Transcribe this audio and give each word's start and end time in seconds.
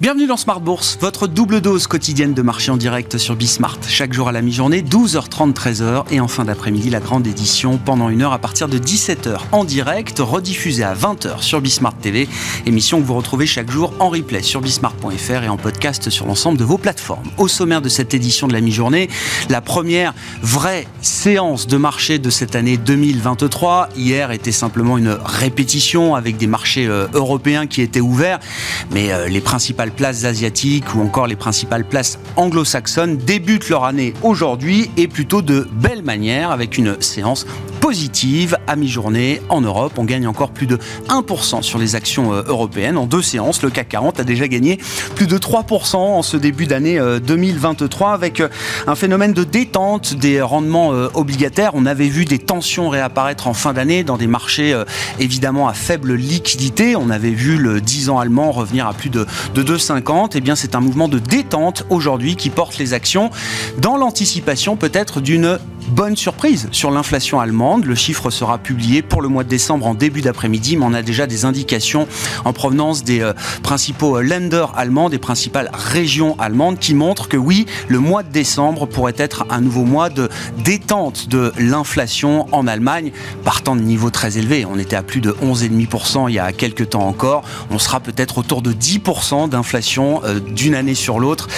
Bienvenue 0.00 0.26
dans 0.26 0.38
Smart 0.38 0.60
Bourse, 0.60 0.96
votre 0.98 1.26
double 1.26 1.60
dose 1.60 1.86
quotidienne 1.86 2.32
de 2.32 2.40
marché 2.40 2.70
en 2.70 2.78
direct 2.78 3.18
sur 3.18 3.36
Bismart. 3.36 3.76
Chaque 3.86 4.14
jour 4.14 4.28
à 4.28 4.32
la 4.32 4.40
mi-journée, 4.40 4.80
12h30, 4.80 5.52
13h 5.52 6.04
et 6.10 6.20
en 6.20 6.26
fin 6.26 6.46
d'après-midi, 6.46 6.88
la 6.88 7.00
grande 7.00 7.26
édition 7.26 7.76
pendant 7.76 8.08
une 8.08 8.22
heure 8.22 8.32
à 8.32 8.38
partir 8.38 8.66
de 8.66 8.78
17h 8.78 9.36
en 9.52 9.62
direct, 9.62 10.18
rediffusée 10.20 10.84
à 10.84 10.94
20h 10.94 11.42
sur 11.42 11.60
Bismart 11.60 11.94
TV. 11.98 12.30
Émission 12.64 12.98
que 12.98 13.04
vous 13.04 13.12
retrouvez 13.12 13.46
chaque 13.46 13.70
jour 13.70 13.92
en 13.98 14.08
replay 14.08 14.40
sur 14.40 14.62
bismart.fr 14.62 15.42
et 15.42 15.50
en 15.50 15.58
podcast 15.58 16.08
sur 16.08 16.24
l'ensemble 16.24 16.56
de 16.56 16.64
vos 16.64 16.78
plateformes. 16.78 17.28
Au 17.36 17.46
sommaire 17.46 17.82
de 17.82 17.90
cette 17.90 18.14
édition 18.14 18.48
de 18.48 18.54
la 18.54 18.62
mi-journée, 18.62 19.10
la 19.50 19.60
première 19.60 20.14
vraie 20.40 20.86
séance 21.02 21.66
de 21.66 21.76
marché 21.76 22.18
de 22.18 22.30
cette 22.30 22.56
année 22.56 22.78
2023. 22.78 23.90
Hier 23.96 24.30
était 24.30 24.50
simplement 24.50 24.96
une 24.96 25.18
répétition 25.22 26.14
avec 26.14 26.38
des 26.38 26.46
marchés 26.46 26.86
euh, 26.86 27.06
européens 27.12 27.66
qui 27.66 27.82
étaient 27.82 28.00
ouverts, 28.00 28.38
mais 28.92 29.12
euh, 29.12 29.28
les 29.28 29.42
principales 29.42 29.89
places 29.90 30.24
asiatiques 30.24 30.94
ou 30.94 31.00
encore 31.00 31.26
les 31.26 31.36
principales 31.36 31.84
places 31.84 32.18
anglo-saxonnes 32.36 33.16
débutent 33.16 33.68
leur 33.68 33.84
année 33.84 34.14
aujourd'hui 34.22 34.90
et 34.96 35.08
plutôt 35.08 35.42
de 35.42 35.68
belle 35.72 36.02
manière 36.02 36.50
avec 36.50 36.78
une 36.78 37.00
séance 37.00 37.46
positive 37.80 38.56
à 38.66 38.76
mi-journée 38.76 39.40
en 39.48 39.60
Europe. 39.62 39.94
On 39.96 40.04
gagne 40.04 40.26
encore 40.26 40.50
plus 40.50 40.66
de 40.66 40.78
1% 41.08 41.62
sur 41.62 41.78
les 41.78 41.96
actions 41.96 42.32
euh, 42.32 42.42
européennes. 42.46 42.96
En 42.96 43.06
deux 43.06 43.22
séances, 43.22 43.62
le 43.62 43.70
CAC 43.70 43.88
40 43.88 44.20
a 44.20 44.24
déjà 44.24 44.46
gagné 44.48 44.78
plus 45.16 45.26
de 45.26 45.38
3% 45.38 45.96
en 45.96 46.22
ce 46.22 46.36
début 46.36 46.66
d'année 46.66 47.00
2023 47.26 48.10
euh, 48.10 48.14
avec 48.14 48.40
euh, 48.40 48.48
un 48.86 48.94
phénomène 48.94 49.32
de 49.32 49.44
détente 49.44 50.14
des 50.14 50.40
rendements 50.42 50.90
obligataires. 51.14 51.72
On 51.74 51.86
avait 51.86 52.08
vu 52.08 52.24
des 52.24 52.38
tensions 52.38 52.88
réapparaître 52.88 53.48
en 53.48 53.54
fin 53.54 53.72
d'année 53.72 54.04
dans 54.04 54.16
des 54.16 54.26
marchés 54.26 54.78
évidemment 55.18 55.68
à 55.68 55.74
faible 55.74 56.14
liquidité. 56.14 56.96
On 56.96 57.10
avait 57.10 57.30
vu 57.30 57.56
le 57.56 57.80
10 57.80 58.10
ans 58.10 58.18
allemand 58.18 58.52
revenir 58.52 58.86
à 58.86 58.92
plus 58.92 59.10
de, 59.10 59.26
de 59.54 59.62
2,50. 59.62 60.32
Eh 60.34 60.40
bien, 60.40 60.54
c'est 60.54 60.74
un 60.74 60.80
mouvement 60.80 61.08
de 61.08 61.18
détente 61.18 61.84
aujourd'hui 61.90 62.36
qui 62.36 62.50
porte 62.50 62.78
les 62.78 62.92
actions 62.92 63.30
dans 63.78 63.96
l'anticipation 63.96 64.76
peut-être 64.76 65.20
d'une 65.20 65.58
bonne 65.90 66.16
surprise 66.16 66.68
sur 66.72 66.90
l'inflation 66.90 67.40
allemande. 67.40 67.84
Le 67.84 67.94
chiffre 67.94 68.30
sera 68.30 68.58
publié 68.58 69.02
pour 69.02 69.22
le 69.22 69.28
mois 69.28 69.44
de 69.44 69.48
décembre 69.48 69.86
en 69.86 69.94
début 69.94 70.20
d'après-midi, 70.20 70.76
mais 70.76 70.84
on 70.86 70.94
a 70.94 71.02
déjà 71.02 71.26
des 71.26 71.44
indications 71.44 72.06
en 72.44 72.52
provenance 72.52 73.04
des 73.04 73.20
euh, 73.20 73.32
principaux 73.62 74.16
euh, 74.16 74.22
lenders 74.22 74.72
allemands, 74.76 75.10
des 75.10 75.18
principales 75.18 75.70
régions 75.72 76.38
allemandes, 76.38 76.78
qui 76.78 76.94
montrent 76.94 77.28
que 77.28 77.36
oui, 77.36 77.66
le 77.88 77.98
mois 77.98 78.22
de 78.22 78.30
décembre 78.30 78.86
pourrait 78.86 79.14
être 79.16 79.46
un 79.50 79.60
nouveau 79.60 79.84
mois 79.84 80.08
de 80.08 80.28
détente 80.64 81.28
de 81.28 81.52
l'inflation 81.58 82.46
en 82.52 82.66
Allemagne, 82.66 83.12
partant 83.44 83.74
de 83.74 83.82
niveaux 83.82 84.10
très 84.10 84.38
élevés. 84.38 84.64
On 84.64 84.78
était 84.78 84.96
à 84.96 85.02
plus 85.02 85.20
de 85.20 85.32
11,5% 85.42 86.28
il 86.28 86.34
y 86.34 86.38
a 86.38 86.52
quelques 86.52 86.90
temps 86.90 87.06
encore. 87.06 87.42
On 87.70 87.78
sera 87.78 88.00
peut-être 88.00 88.38
autour 88.38 88.62
de 88.62 88.72
10% 88.72 89.48
d'inflation 89.48 90.22
euh, 90.24 90.40
d'une 90.40 90.74
année 90.74 90.94
sur 90.94 91.18
l'autre 91.18 91.48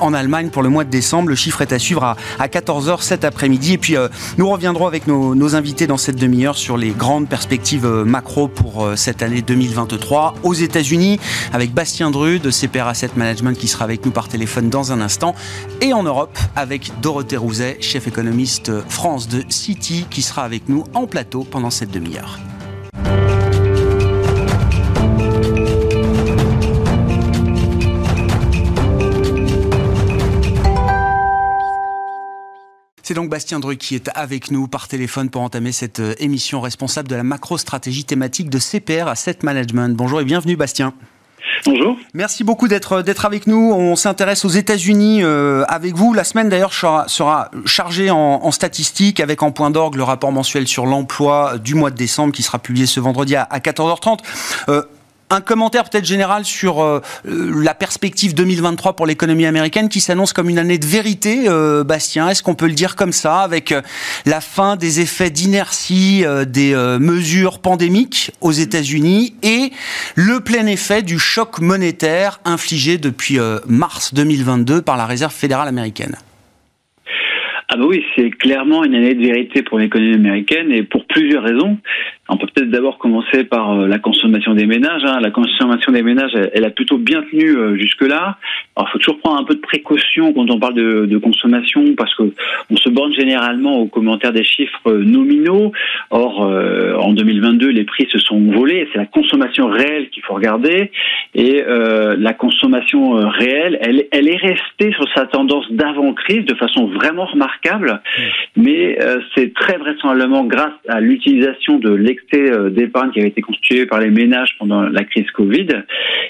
en 0.00 0.12
Allemagne 0.12 0.50
pour 0.50 0.62
le 0.62 0.68
mois 0.68 0.84
de 0.84 0.90
décembre. 0.90 1.28
Le 1.28 1.34
chiffre 1.34 1.62
est 1.62 1.72
à 1.72 1.78
suivre 1.78 2.02
à, 2.02 2.16
à 2.38 2.48
14h 2.48 3.00
cet 3.02 3.24
après-midi. 3.24 3.77
Et 3.78 3.80
puis, 3.80 3.96
euh, 3.96 4.08
nous 4.38 4.50
reviendrons 4.50 4.88
avec 4.88 5.06
nos, 5.06 5.54
invités 5.54 5.86
dans 5.86 5.98
cette 5.98 6.16
demi-heure 6.16 6.56
sur 6.56 6.76
les 6.76 6.90
grandes 6.90 7.28
perspectives 7.28 7.86
euh, 7.86 8.04
macro 8.04 8.48
pour 8.48 8.84
euh, 8.84 8.96
cette 8.96 9.22
année 9.22 9.40
2023 9.40 10.34
aux 10.42 10.52
États-Unis, 10.52 11.20
avec 11.52 11.72
Bastien 11.72 12.10
Dru 12.10 12.40
de 12.40 12.50
CPR 12.50 12.88
Asset 12.88 13.10
Management 13.14 13.56
qui 13.56 13.68
sera 13.68 13.84
avec 13.84 14.04
nous 14.04 14.10
par 14.10 14.26
téléphone 14.26 14.68
dans 14.68 14.90
un 14.90 15.00
instant, 15.00 15.36
et 15.80 15.92
en 15.92 16.02
Europe 16.02 16.36
avec 16.56 16.90
Dorothée 17.00 17.36
Rouzet, 17.36 17.78
chef 17.80 18.08
économiste 18.08 18.72
France 18.88 19.28
de 19.28 19.44
City, 19.48 20.06
qui 20.10 20.22
sera 20.22 20.42
avec 20.42 20.68
nous 20.68 20.82
en 20.92 21.06
plateau 21.06 21.44
pendant 21.48 21.70
cette 21.70 21.92
demi-heure. 21.92 22.40
C'est 33.08 33.14
donc 33.14 33.30
Bastien 33.30 33.58
Druc 33.58 33.78
qui 33.78 33.94
est 33.94 34.10
avec 34.14 34.50
nous 34.50 34.68
par 34.68 34.86
téléphone 34.86 35.30
pour 35.30 35.40
entamer 35.40 35.72
cette 35.72 35.98
euh, 35.98 36.14
émission 36.18 36.60
responsable 36.60 37.08
de 37.08 37.16
la 37.16 37.22
macro-stratégie 37.22 38.04
thématique 38.04 38.50
de 38.50 38.58
CPR 38.58 39.08
Asset 39.08 39.38
Management. 39.42 39.96
Bonjour 39.96 40.20
et 40.20 40.26
bienvenue 40.26 40.56
Bastien. 40.56 40.92
Bonjour. 41.64 41.96
Merci 42.12 42.44
beaucoup 42.44 42.68
d'être 42.68 42.98
euh, 42.98 43.02
d'être 43.02 43.24
avec 43.24 43.46
nous. 43.46 43.72
On 43.72 43.96
s'intéresse 43.96 44.44
aux 44.44 44.50
États-Unis 44.50 45.22
euh, 45.22 45.64
avec 45.68 45.94
vous. 45.94 46.12
La 46.12 46.22
semaine 46.22 46.50
d'ailleurs 46.50 46.74
sera, 46.74 47.08
sera 47.08 47.50
chargée 47.64 48.10
en, 48.10 48.50
statistiques 48.50 49.20
avec 49.20 49.42
en 49.42 49.52
point 49.52 49.70
d'orgue 49.70 49.94
le 49.94 50.02
rapport 50.02 50.30
mensuel 50.30 50.68
sur 50.68 50.84
l'emploi 50.84 51.56
du 51.56 51.74
mois 51.76 51.90
de 51.90 51.96
décembre 51.96 52.34
qui 52.34 52.42
sera 52.42 52.58
publié 52.58 52.84
ce 52.84 53.00
vendredi 53.00 53.36
à, 53.36 53.46
14h30. 53.58 54.18
Un 55.30 55.42
commentaire 55.42 55.84
peut-être 55.84 56.06
général 56.06 56.46
sur 56.46 56.82
euh, 56.82 57.00
la 57.26 57.74
perspective 57.74 58.34
2023 58.34 58.96
pour 58.96 59.06
l'économie 59.06 59.44
américaine 59.44 59.90
qui 59.90 60.00
s'annonce 60.00 60.32
comme 60.32 60.48
une 60.48 60.58
année 60.58 60.78
de 60.78 60.86
vérité, 60.86 61.44
euh, 61.48 61.84
Bastien. 61.84 62.30
Est-ce 62.30 62.42
qu'on 62.42 62.54
peut 62.54 62.66
le 62.66 62.72
dire 62.72 62.96
comme 62.96 63.12
ça, 63.12 63.40
avec 63.40 63.72
euh, 63.72 63.82
la 64.24 64.40
fin 64.40 64.76
des 64.76 65.00
effets 65.00 65.28
d'inertie 65.28 66.24
des 66.46 66.74
mesures 67.00 67.58
pandémiques 67.58 68.30
aux 68.40 68.52
États-Unis 68.52 69.34
et 69.42 69.70
le 70.14 70.40
plein 70.40 70.66
effet 70.66 71.02
du 71.02 71.18
choc 71.18 71.60
monétaire 71.60 72.40
infligé 72.44 72.96
depuis 72.96 73.38
mars 73.66 74.14
2022 74.14 74.82
par 74.82 74.96
la 74.96 75.06
Réserve 75.06 75.32
fédérale 75.32 75.68
américaine? 75.68 76.16
Ah 77.70 77.76
bah 77.76 77.84
oui, 77.86 78.02
c'est 78.16 78.30
clairement 78.30 78.82
une 78.82 78.94
année 78.94 79.14
de 79.14 79.20
vérité 79.20 79.62
pour 79.62 79.78
l'économie 79.78 80.14
américaine 80.14 80.72
et 80.72 80.82
pour 80.82 81.04
plusieurs 81.06 81.42
raisons. 81.42 81.76
On 82.28 82.36
peut 82.36 82.46
peut-être 82.46 82.70
d'abord 82.70 82.98
commencer 82.98 83.44
par 83.44 83.72
euh, 83.72 83.86
la 83.86 83.98
consommation 83.98 84.54
des 84.54 84.66
ménages. 84.66 85.02
Hein. 85.04 85.18
La 85.20 85.30
consommation 85.30 85.92
des 85.92 86.02
ménages, 86.02 86.32
elle, 86.52 86.64
a 86.64 86.70
plutôt 86.70 86.98
bien 86.98 87.22
tenu 87.30 87.56
euh, 87.56 87.76
jusque-là. 87.76 88.36
Alors, 88.76 88.88
il 88.88 88.92
faut 88.92 88.98
toujours 88.98 89.18
prendre 89.20 89.40
un 89.40 89.44
peu 89.44 89.54
de 89.54 89.60
précaution 89.60 90.32
quand 90.34 90.50
on 90.50 90.58
parle 90.58 90.74
de, 90.74 91.06
de 91.06 91.18
consommation, 91.18 91.94
parce 91.96 92.14
que 92.14 92.24
on 92.70 92.76
se 92.76 92.90
borne 92.90 93.14
généralement 93.14 93.78
aux 93.78 93.86
commentaires 93.86 94.32
des 94.32 94.44
chiffres 94.44 94.90
euh, 94.90 95.02
nominaux. 95.04 95.72
Or, 96.10 96.40
en 96.40 97.12
2022, 97.12 97.68
les 97.68 97.84
prix 97.84 98.06
se 98.10 98.18
sont 98.18 98.40
volés. 98.40 98.88
C'est 98.92 98.98
la 98.98 99.06
consommation 99.06 99.68
réelle 99.68 100.08
qu'il 100.10 100.22
faut 100.22 100.34
regarder. 100.34 100.90
Et 101.34 101.62
euh, 101.66 102.16
la 102.18 102.32
consommation 102.32 103.12
réelle, 103.28 103.78
elle, 103.80 104.06
elle 104.10 104.28
est 104.28 104.36
restée 104.36 104.92
sur 104.92 105.06
sa 105.14 105.26
tendance 105.26 105.70
d'avant-crise 105.70 106.44
de 106.44 106.54
façon 106.54 106.86
vraiment 106.86 107.26
remarquable. 107.26 108.00
Mmh. 108.18 108.22
Mais 108.56 108.98
c'est 109.34 109.54
très 109.54 109.76
vraisemblablement 109.76 110.44
grâce 110.44 110.72
à 110.88 111.00
l'utilisation 111.00 111.78
de 111.78 111.92
l'ex 111.92 112.17
excès 112.18 112.52
euh, 112.52 112.70
d'épargne 112.70 113.10
qui 113.10 113.20
avait 113.20 113.28
été 113.28 113.42
constitué 113.42 113.86
par 113.86 114.00
les 114.00 114.10
ménages 114.10 114.56
pendant 114.58 114.82
la 114.82 115.04
crise 115.04 115.30
Covid. 115.32 115.68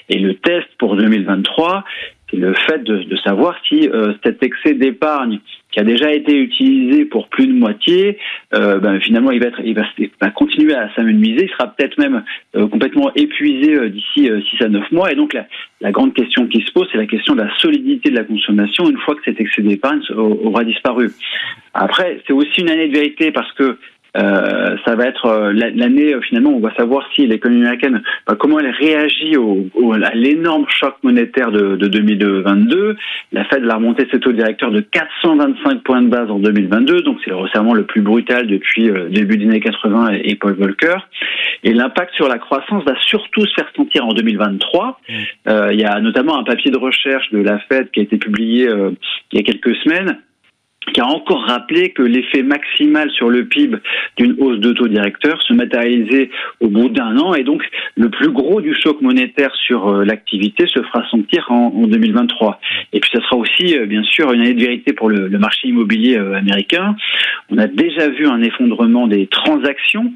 Et 0.09 0.19
le 0.19 0.35
test 0.35 0.69
pour 0.79 0.97
2023, 0.97 1.85
c'est 2.31 2.37
le 2.37 2.55
fait 2.55 2.83
de, 2.85 3.17
savoir 3.25 3.57
si 3.67 3.89
euh, 3.89 4.13
cet 4.23 4.43
excès 4.43 4.75
d'épargne 4.75 5.41
qui 5.71 5.81
a 5.81 5.85
déjà 5.85 6.13
été 6.13 6.35
utilisé 6.35 7.05
pour 7.05 7.29
plus 7.29 7.47
de 7.47 7.53
moitié, 7.53 8.19
euh, 8.55 8.79
ben, 8.79 9.01
finalement 9.01 9.31
il 9.31 9.41
va, 9.41 10.31
continuer 10.31 10.75
à 10.75 10.91
s'amenuiser, 10.95 11.45
il 11.45 11.51
sera 11.51 11.69
peut-être 11.69 11.99
même 11.99 12.23
complètement 12.55 13.13
épuisé 13.15 13.91
d'ici 13.91 14.31
6 14.59 14.65
à 14.65 14.69
9 14.69 14.93
mois. 14.93 15.13
Et 15.13 15.15
donc 15.15 15.37
la 15.81 15.93
grande 15.93 16.15
question 16.15 16.47
qui 16.47 16.63
se 16.63 16.73
pose, 16.73 16.89
c'est 16.91 16.99
la 16.99 17.07
question 17.07 17.35
de 17.35 17.43
la 17.43 17.51
solidité 17.59 18.11
de 18.11 18.17
la 18.17 18.25
consommation 18.25 18.89
une 18.89 18.99
fois 18.99 19.15
que 19.15 19.23
cet 19.25 19.41
excès 19.41 19.63
d'épargne 19.63 20.01
aura 20.17 20.65
disparu. 20.65 21.11
Après, 21.75 22.21
c'est 22.27 22.33
aussi 22.33 22.61
une 22.61 22.71
année 22.71 22.89
de 22.89 22.95
vérité 22.95 23.31
parce 23.31 23.53
que 23.53 23.79
euh, 24.17 24.77
ça 24.87 24.95
va 24.95 25.05
être 25.05 25.27
euh, 25.27 25.53
l'année 25.53 26.15
euh, 26.15 26.23
finalement 26.23 26.51
on 26.51 26.61
va 26.61 26.75
savoir 26.75 27.07
si 27.15 27.27
l'économie 27.27 27.61
américaine 27.61 28.03
bah, 28.27 28.37
comment 28.39 28.59
elle 28.59 28.71
réagit 28.71 29.37
au, 29.37 29.69
à 30.03 30.15
l'énorme 30.15 30.65
choc 30.69 30.95
monétaire 31.03 31.53
de, 31.53 31.77
de, 31.77 31.89
2022. 31.89 32.97
La 33.33 33.45
Fed 33.45 33.65
va 33.65 33.75
remonter 33.75 34.09
ses 34.11 34.19
taux 34.19 34.33
directeurs 34.33 34.71
de 34.71 34.81
425 34.81 35.83
points 35.83 36.01
de 36.01 36.09
base 36.09 36.31
en 36.31 36.39
2022, 36.39 37.03
donc 37.03 37.19
c'est 37.23 37.31
le 37.31 37.37
resserrement 37.37 37.75
le 37.75 37.85
plus 37.85 38.01
brutal 38.01 38.47
depuis 38.47 38.85
le 38.85 39.11
début 39.11 39.37
des 39.37 39.45
années 39.45 39.61
80 39.61 40.13
et, 40.25 40.37
Paul 40.37 40.55
Volcker. 40.55 40.97
Et 41.65 41.75
l'impact 41.75 42.15
sur 42.15 42.29
la 42.29 42.39
croissance 42.39 42.85
va 42.85 42.95
surtout 43.03 43.45
se 43.45 43.55
faire 43.55 43.71
sentir 43.77 44.07
en 44.07 44.15
2023. 44.15 45.01
Mmh. 45.09 45.13
il 45.73 45.81
y 45.81 45.85
a 45.85 46.01
notamment 46.01 46.39
un 46.39 46.45
papier 46.45 46.71
de 46.71 46.79
recherche 46.79 47.31
de 47.31 47.41
la 47.41 47.59
Fed 47.59 47.91
qui 47.91 48.01
a 48.01 48.03
été 48.05 48.17
publié 48.17 48.69
il 49.33 49.39
y 49.39 49.41
a 49.41 49.43
quelques 49.43 49.77
semaines 49.77 50.19
qui 50.93 51.01
a 51.01 51.07
encore 51.07 51.43
rappelé 51.45 51.91
que 51.91 52.03
l'effet 52.03 52.43
maximal 52.43 53.11
sur 53.11 53.29
le 53.29 53.45
PIB 53.45 53.79
d'une 54.17 54.35
hausse 54.39 54.59
de 54.61 54.73
taux 54.73 54.89
directeur 54.89 55.43
se 55.43 55.53
matérialisait 55.53 56.31
au 56.61 56.69
bout 56.69 56.89
d'un 56.89 57.17
an 57.19 57.35
et 57.35 57.45
donc 57.45 57.63
le 57.97 58.09
plus 58.11 58.31
gros 58.31 58.61
du 58.61 58.75
choc 58.75 59.01
monétaire 59.01 59.55
sur 59.67 59.89
euh, 59.89 60.05
l'activité 60.05 60.67
se 60.67 60.83
fera 60.83 61.09
sentir 61.11 61.47
en, 61.51 61.71
2023. 61.87 62.61
Et 62.93 63.01
puis 63.01 63.11
ça 63.13 63.21
sera 63.23 63.37
aussi 63.37 63.77
euh, 63.77 63.87
bien 63.87 64.03
sûr 64.03 64.33
une 64.33 64.41
année 64.41 64.55
de 64.55 64.61
vérité 64.61 64.93
pour 64.93 65.09
le, 65.09 65.29
marché 65.39 65.69
immobilier 65.69 66.17
euh, 66.17 66.35
américain. 66.35 66.97
On 67.51 67.59
a 67.59 67.67
déjà 67.67 68.09
vu 68.09 68.27
un 68.27 68.43
effondrement 68.43 69.07
des 69.07 69.27
transactions, 69.27 70.13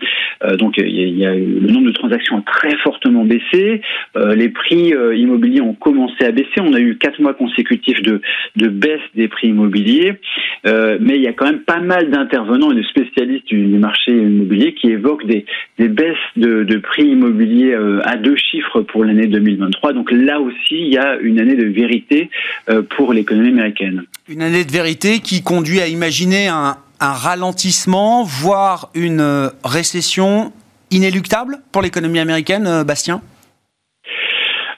donc 0.58 0.74
il 0.76 0.88
y, 0.88 1.24
le 1.24 1.72
nombre 1.72 1.86
de 1.86 1.92
transactions 1.92 2.38
a 2.38 2.42
très 2.42 2.76
fortement 2.78 3.24
baissé, 3.24 3.80
les 4.16 4.48
prix 4.50 4.92
immobiliers 5.14 5.62
ont 5.62 5.72
commencé 5.72 6.24
à 6.24 6.30
baisser, 6.30 6.60
on 6.60 6.74
a 6.74 6.80
eu 6.80 6.98
quatre 6.98 7.20
mois 7.20 7.32
consécutifs 7.32 8.02
de 8.02 8.20
baisse 8.68 9.00
des 9.14 9.28
prix 9.28 9.48
immobiliers. 9.48 10.18
Euh, 10.64 10.98
mais 11.00 11.16
il 11.16 11.22
y 11.22 11.26
a 11.26 11.32
quand 11.32 11.46
même 11.46 11.60
pas 11.60 11.80
mal 11.80 12.10
d'intervenants 12.10 12.70
et 12.70 12.76
de 12.76 12.82
spécialistes 12.82 13.46
du, 13.46 13.66
marché 13.78 14.12
immobilier 14.12 14.74
qui 14.74 14.88
évoquent 14.88 15.26
des, 15.26 15.44
baisses 15.78 16.16
de, 16.36 16.62
de, 16.62 16.76
prix 16.76 17.08
immobiliers 17.08 17.74
euh, 17.74 18.00
à 18.04 18.16
deux 18.16 18.36
chiffres 18.36 18.82
pour 18.82 19.04
l'année 19.04 19.26
2023. 19.26 19.92
Donc 19.92 20.12
là 20.12 20.40
aussi, 20.40 20.56
il 20.70 20.92
y 20.92 20.98
a 20.98 21.16
une 21.20 21.40
année 21.40 21.56
de 21.56 21.66
vérité 21.66 22.30
euh, 22.68 22.82
pour 22.82 23.12
l'économie 23.12 23.48
américaine. 23.48 24.04
Une 24.28 24.42
année 24.42 24.64
de 24.64 24.72
vérité 24.72 25.18
qui 25.18 25.42
conduit 25.42 25.80
à 25.80 25.88
imaginer 25.88 26.46
un, 26.46 26.76
un 27.00 27.12
ralentissement, 27.12 28.22
voire 28.22 28.90
une 28.94 29.50
récession 29.64 30.52
inéluctable 30.92 31.58
pour 31.72 31.82
l'économie 31.82 32.20
américaine, 32.20 32.84
Bastien? 32.86 33.20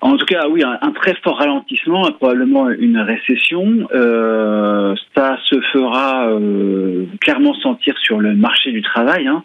En 0.04 0.18
tout 0.18 0.26
cas, 0.26 0.48
oui, 0.50 0.62
un, 0.62 0.90
très 0.90 1.14
fort 1.24 1.38
ralentissement, 1.38 2.02
probablement 2.12 2.68
une 2.68 2.98
récession. 2.98 3.88
Euh, 3.94 4.94
ça 5.16 5.38
se 5.44 5.58
fera 5.72 6.28
euh, 6.28 7.06
clairement 7.22 7.54
sentir 7.54 7.96
sur 8.02 8.20
le 8.20 8.34
marché 8.34 8.70
du 8.70 8.82
travail. 8.82 9.26
Hein. 9.26 9.42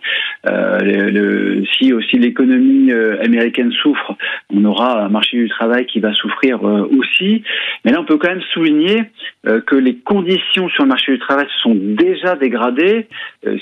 Euh, 0.47 0.79
le, 0.81 1.63
si 1.77 1.94
aussi 1.94 2.17
l'économie 2.17 2.91
euh, 2.91 3.23
américaine 3.23 3.71
souffre, 3.71 4.17
on 4.53 4.65
aura 4.65 5.06
un 5.06 5.07
marché 5.07 5.38
du 5.38 5.47
travail 5.47 5.85
qui 5.85 6.01
va 6.01 6.13
souffrir 6.13 6.67
euh, 6.67 6.89
aussi. 6.91 7.41
Mais 7.85 7.94
là, 7.94 8.01
on 8.01 8.06
peut 8.06 8.17
quand 8.17 8.27
même 8.27 8.44
souligner 8.53 9.03
euh, 9.47 9.61
que 9.61 9.77
les 9.77 9.95
conditions 9.95 10.67
sur 10.67 10.83
le 10.83 10.89
marché 10.89 11.13
du 11.13 11.19
travail 11.19 11.47
se 11.56 11.61
sont 11.61 11.75
déjà 11.75 12.35
dégradées. 12.35 13.07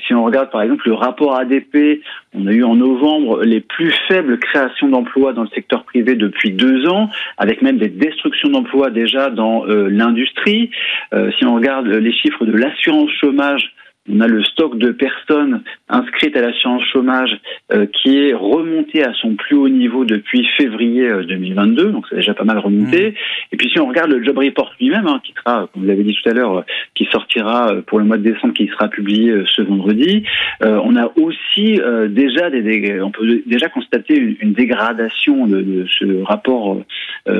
si 0.07 0.15
on 0.15 0.23
regarde 0.23 0.49
par 0.49 0.63
exemple 0.63 0.87
le 0.87 0.95
rapport 0.95 1.35
ADP, 1.35 2.01
on 2.37 2.47
a 2.47 2.51
eu 2.51 2.63
en 2.63 2.75
novembre 2.75 3.43
les 3.43 3.61
plus 3.61 3.93
faibles 4.07 4.39
créations 4.39 4.89
d'emplois 4.89 5.33
dans 5.33 5.43
le 5.43 5.49
secteur 5.49 5.83
privé 5.83 6.15
depuis 6.15 6.51
deux 6.51 6.87
ans 6.87 7.09
avec 7.37 7.61
même 7.61 7.77
des 7.77 7.89
destructions 7.89 8.49
d'emplois 8.49 8.89
déjà 8.89 9.29
dans 9.29 9.65
euh, 9.65 9.89
l'industrie. 9.89 10.69
Euh, 11.13 11.31
si 11.37 11.45
on 11.45 11.55
regarde 11.55 11.87
les 11.87 12.13
chiffres 12.13 12.45
de 12.45 12.51
l'assurance 12.51 13.09
chômage, 13.19 13.73
on 14.09 14.21
a 14.21 14.27
le 14.27 14.43
stock 14.43 14.77
de 14.77 14.91
personnes 14.91 15.63
inscrites 15.89 16.35
à 16.35 16.41
l'assurance 16.41 16.83
chômage 16.91 17.37
euh, 17.71 17.85
qui 17.85 18.17
est 18.17 18.33
remonté 18.33 19.03
à 19.03 19.13
son 19.13 19.35
plus 19.35 19.55
haut 19.55 19.69
niveau 19.69 20.05
depuis 20.05 20.45
février 20.57 21.09
2022, 21.27 21.85
euh, 21.87 21.91
donc 21.91 22.05
c'est 22.09 22.15
déjà 22.17 22.33
pas 22.33 22.43
mal 22.43 22.59
remonté. 22.59 23.09
Mmh. 23.09 23.13
Et 23.51 23.57
puis 23.57 23.69
si 23.69 23.79
on 23.79 23.87
regarde 23.87 24.11
le 24.11 24.23
job 24.23 24.37
report 24.37 24.73
lui-même, 24.79 25.07
hein, 25.07 25.19
qui 25.23 25.33
sera, 25.33 25.67
comme 25.73 25.83
vous 25.83 25.87
l'avez 25.87 26.03
dit 26.03 26.15
tout 26.21 26.29
à 26.29 26.33
l'heure, 26.33 26.59
euh, 26.59 26.61
qui 26.95 27.05
sortira 27.05 27.75
pour 27.85 27.99
le 27.99 28.05
mois 28.05 28.17
de 28.17 28.23
décembre, 28.23 28.53
qui 28.53 28.67
sera 28.67 28.87
publié 28.87 29.33
ce 29.55 29.61
vendredi, 29.61 30.23
on 30.61 30.95
a 30.95 31.11
aussi 31.17 31.79
déjà 32.09 32.49
des, 32.49 32.99
on 33.01 33.11
peut 33.11 33.41
déjà 33.45 33.69
constater 33.69 34.17
une, 34.17 34.53
dégradation 34.53 35.45
de, 35.45 35.61
de, 35.61 35.85
ce 35.87 36.23
rapport 36.23 36.81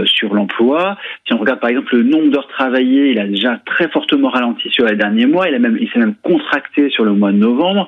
sur 0.06 0.34
l'emploi. 0.34 0.98
Si 1.26 1.34
on 1.34 1.38
regarde 1.38 1.60
par 1.60 1.70
exemple 1.70 1.96
le 1.96 2.04
nombre 2.04 2.30
d'heures 2.30 2.48
travaillées, 2.48 3.12
il 3.12 3.20
a 3.20 3.28
déjà 3.28 3.60
très 3.66 3.88
fortement 3.90 4.30
ralenti 4.30 4.70
sur 4.70 4.86
les 4.86 4.96
derniers 4.96 5.26
mois. 5.26 5.50
Il 5.50 5.56
a 5.56 5.60
même, 5.60 5.78
il 5.80 5.90
s'est 5.90 6.00
même 6.00 6.16
contracté 6.22 6.57
sur 6.90 7.06
le 7.06 7.14
mois 7.14 7.32
de 7.32 7.38
novembre. 7.38 7.88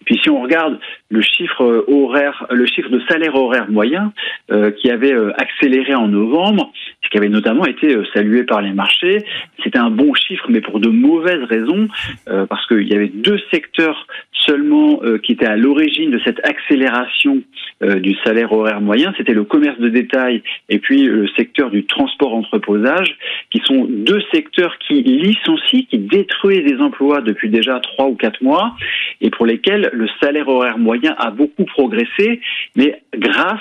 Et 0.00 0.04
puis 0.04 0.18
si 0.22 0.30
on 0.30 0.40
regarde 0.40 0.78
le 1.10 1.22
chiffre 1.22 1.84
horaire, 1.88 2.46
le 2.50 2.66
chiffre 2.66 2.90
de 2.90 3.00
salaire 3.08 3.34
horaire 3.34 3.70
moyen 3.70 4.12
euh, 4.50 4.70
qui 4.70 4.90
avait 4.90 5.12
euh, 5.12 5.32
accéléré 5.38 5.94
en 5.94 6.08
novembre, 6.08 6.72
qui 7.10 7.16
avait 7.16 7.28
notamment 7.28 7.64
été 7.64 7.94
euh, 7.94 8.04
salué 8.12 8.44
par 8.44 8.60
les 8.60 8.72
marchés, 8.72 9.24
c'était 9.64 9.78
un 9.78 9.90
bon 9.90 10.14
chiffre, 10.14 10.46
mais 10.48 10.60
pour 10.60 10.80
de 10.80 10.88
mauvaises 10.88 11.44
raisons, 11.44 11.88
parce 12.48 12.66
qu'il 12.66 12.86
y 12.88 12.94
avait 12.94 13.08
deux 13.08 13.40
secteurs 13.50 14.06
seulement 14.46 15.00
qui 15.22 15.32
étaient 15.32 15.46
à 15.46 15.56
l'origine 15.56 16.10
de 16.10 16.20
cette 16.24 16.44
accélération 16.46 17.42
du 17.80 18.14
salaire 18.24 18.52
horaire 18.52 18.80
moyen, 18.80 19.12
c'était 19.16 19.34
le 19.34 19.44
commerce 19.44 19.78
de 19.78 19.88
détail 19.88 20.42
et 20.68 20.78
puis 20.78 21.04
le 21.04 21.26
secteur 21.36 21.70
du 21.70 21.84
transport 21.86 22.34
entreposage, 22.34 23.16
qui 23.50 23.60
sont 23.64 23.86
deux 23.88 24.22
secteurs 24.32 24.78
qui 24.78 25.02
licencient, 25.02 25.86
qui 25.90 25.98
détruisent 25.98 26.64
des 26.64 26.80
emplois 26.80 27.20
depuis 27.20 27.50
déjà 27.50 27.80
trois 27.80 28.06
ou 28.06 28.14
quatre 28.14 28.42
mois, 28.42 28.74
et 29.20 29.30
pour 29.30 29.46
lesquels 29.46 29.90
le 29.92 30.06
salaire 30.22 30.48
horaire 30.48 30.78
moyen 30.78 31.14
a 31.18 31.30
beaucoup 31.30 31.64
progressé, 31.64 32.40
mais 32.76 33.02
grâce 33.16 33.60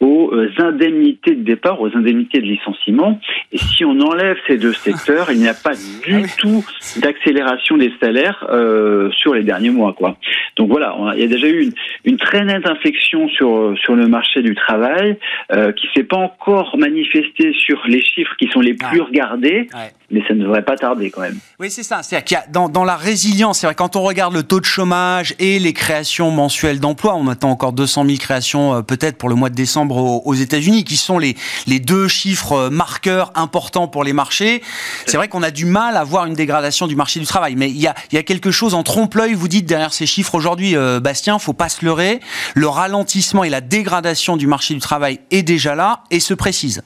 aux 0.00 0.30
euh, 0.32 0.50
indemnités 0.58 1.34
de 1.34 1.42
départ, 1.42 1.80
aux 1.80 1.94
indemnités 1.96 2.38
de 2.40 2.46
licenciement. 2.46 3.18
Et 3.52 3.58
si 3.58 3.84
on 3.84 3.98
enlève 4.00 4.36
ces 4.46 4.58
deux 4.58 4.74
secteurs, 4.74 5.30
il 5.30 5.38
n'y 5.38 5.48
a 5.48 5.54
pas 5.54 5.74
du 5.74 6.22
ah 6.24 6.26
tout 6.38 6.64
d'accélération 7.00 7.78
des 7.78 7.92
salaires 8.00 8.46
euh, 8.50 9.10
sur 9.12 9.34
les 9.34 9.42
derniers 9.42 9.70
mois. 9.70 9.94
Quoi. 9.94 10.16
Donc 10.56 10.68
voilà, 10.68 10.94
il 11.14 11.20
y 11.20 11.24
a 11.24 11.28
déjà 11.28 11.46
eu 11.46 11.62
une, 11.62 11.72
une 12.04 12.18
très 12.18 12.44
nette 12.44 12.68
inflexion 12.68 13.28
sur, 13.28 13.74
sur 13.78 13.94
le 13.94 14.06
marché 14.06 14.42
du 14.42 14.54
travail 14.54 15.16
euh, 15.52 15.72
qui 15.72 15.86
s'est 15.94 16.04
pas 16.04 16.16
encore 16.16 16.76
manifestée 16.76 17.52
sur 17.54 17.80
les 17.86 18.02
chiffres 18.02 18.34
qui 18.38 18.48
sont 18.48 18.60
les 18.60 18.76
ah. 18.82 18.88
plus 18.88 19.00
regardés, 19.00 19.68
mais 20.10 20.22
ça 20.28 20.34
ne 20.34 20.42
devrait 20.42 20.64
pas 20.64 20.76
tarder 20.76 21.10
quand 21.10 21.22
même. 21.22 21.38
Oui, 21.58 21.70
c'est 21.70 21.82
ça. 21.82 22.02
C'est-à-dire 22.02 22.24
qu'il 22.24 22.36
y 22.36 22.40
a 22.40 22.44
dans, 22.52 22.68
dans 22.68 22.84
la 22.84 22.96
résilience, 22.96 23.60
c'est 23.60 23.66
vrai, 23.66 23.74
quand 23.74 23.96
on 23.96 24.02
regarde 24.02 24.34
le 24.34 24.42
taux 24.42 24.60
de 24.60 24.66
chômage 24.66 25.34
et 25.38 25.58
les 25.58 25.72
créations 25.72 26.30
mensuelles 26.30 26.80
d'emplois, 26.80 27.14
on 27.14 27.28
attend 27.28 27.50
encore 27.50 27.72
200 27.72 28.04
000 28.04 28.18
créations 28.18 28.74
euh, 28.74 28.82
peut-être 28.82 29.16
pour 29.16 29.28
le 29.28 29.34
mois 29.34 29.48
de 29.48 29.54
décembre 29.54 29.85
aux, 29.90 30.34
États-Unis, 30.34 30.84
qui 30.84 30.96
sont 30.96 31.18
les, 31.18 31.36
deux 31.80 32.08
chiffres 32.08 32.68
marqueurs 32.68 33.32
importants 33.34 33.88
pour 33.88 34.04
les 34.04 34.12
marchés. 34.12 34.62
C'est 35.06 35.16
vrai 35.16 35.28
qu'on 35.28 35.42
a 35.42 35.50
du 35.50 35.66
mal 35.66 35.96
à 35.96 36.04
voir 36.04 36.26
une 36.26 36.34
dégradation 36.34 36.86
du 36.86 36.96
marché 36.96 37.20
du 37.20 37.26
travail, 37.26 37.54
mais 37.56 37.70
il 37.70 37.78
y 37.80 37.86
a, 37.86 37.94
y 38.12 38.16
a 38.16 38.22
quelque 38.22 38.50
chose 38.50 38.74
en 38.74 38.82
trompe-l'œil, 38.82 39.34
vous 39.34 39.48
dites, 39.48 39.66
derrière 39.66 39.92
ces 39.92 40.06
chiffres 40.06 40.34
aujourd'hui, 40.34 40.76
euh, 40.76 41.00
Bastien, 41.00 41.38
faut 41.38 41.52
pas 41.52 41.68
se 41.68 41.84
leurrer. 41.84 42.20
Le 42.54 42.68
ralentissement 42.68 43.44
et 43.44 43.50
la 43.50 43.60
dégradation 43.60 44.36
du 44.36 44.46
marché 44.46 44.74
du 44.74 44.80
travail 44.80 45.20
est 45.30 45.42
déjà 45.42 45.74
là 45.74 46.04
et 46.10 46.20
se 46.20 46.34
précise. 46.34 46.82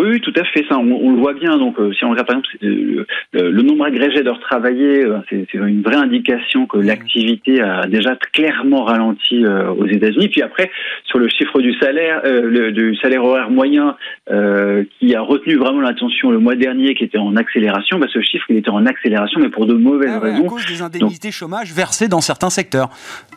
Oui, 0.00 0.20
tout 0.20 0.32
à 0.36 0.44
fait. 0.44 0.64
Ça, 0.68 0.78
on, 0.78 1.10
le 1.10 1.18
voit 1.18 1.34
bien. 1.34 1.56
Donc, 1.58 1.78
euh, 1.78 1.92
si 1.92 2.04
on 2.04 2.10
regarde 2.10 2.26
par 2.26 2.36
exemple 2.36 2.56
euh, 2.64 3.04
le, 3.32 3.62
nombre 3.62 3.84
agrégé 3.84 4.22
d'heures 4.22 4.40
travaillées, 4.40 5.04
euh, 5.04 5.18
c'est 5.28 5.46
une 5.54 5.82
vraie 5.82 5.96
indication 5.96 6.66
que 6.66 6.78
mmh. 6.78 6.82
l'activité 6.82 7.60
a 7.60 7.86
déjà 7.86 8.16
clairement 8.32 8.84
ralenti 8.84 9.44
aux 9.44 9.86
États-Unis. 9.86 10.28
Puis 10.28 10.42
après, 10.42 10.70
sur 11.04 11.18
le 11.18 11.28
chiffre 11.28 11.60
du 11.60 11.74
salaire, 11.74 12.22
le, 12.24 12.72
du 12.72 12.96
salaire 12.96 13.24
horaire 13.24 13.50
moyen, 13.50 13.96
qui 14.26 15.14
a 15.14 15.20
retenu 15.20 15.56
vraiment 15.56 15.80
l'attention 15.80 16.30
le 16.30 16.38
mois 16.38 16.56
dernier, 16.56 16.94
qui 16.94 17.04
était 17.04 17.18
en 17.18 17.36
accélération, 17.36 17.98
bah, 17.98 18.06
ce 18.12 18.20
chiffre 18.20 18.46
il 18.48 18.56
était 18.56 18.70
en 18.70 18.86
accélération, 18.86 19.40
mais 19.40 19.50
pour 19.50 19.66
de 19.66 19.74
mauvaises 19.74 20.12
ah 20.14 20.20
raisons. 20.20 20.46
À 20.46 20.48
cause 20.48 20.66
des 20.66 20.82
indemnités 20.82 21.30
chômage 21.30 21.72
versées 21.72 22.08
dans 22.08 22.20
certains 22.20 22.50
secteurs. 22.50 22.88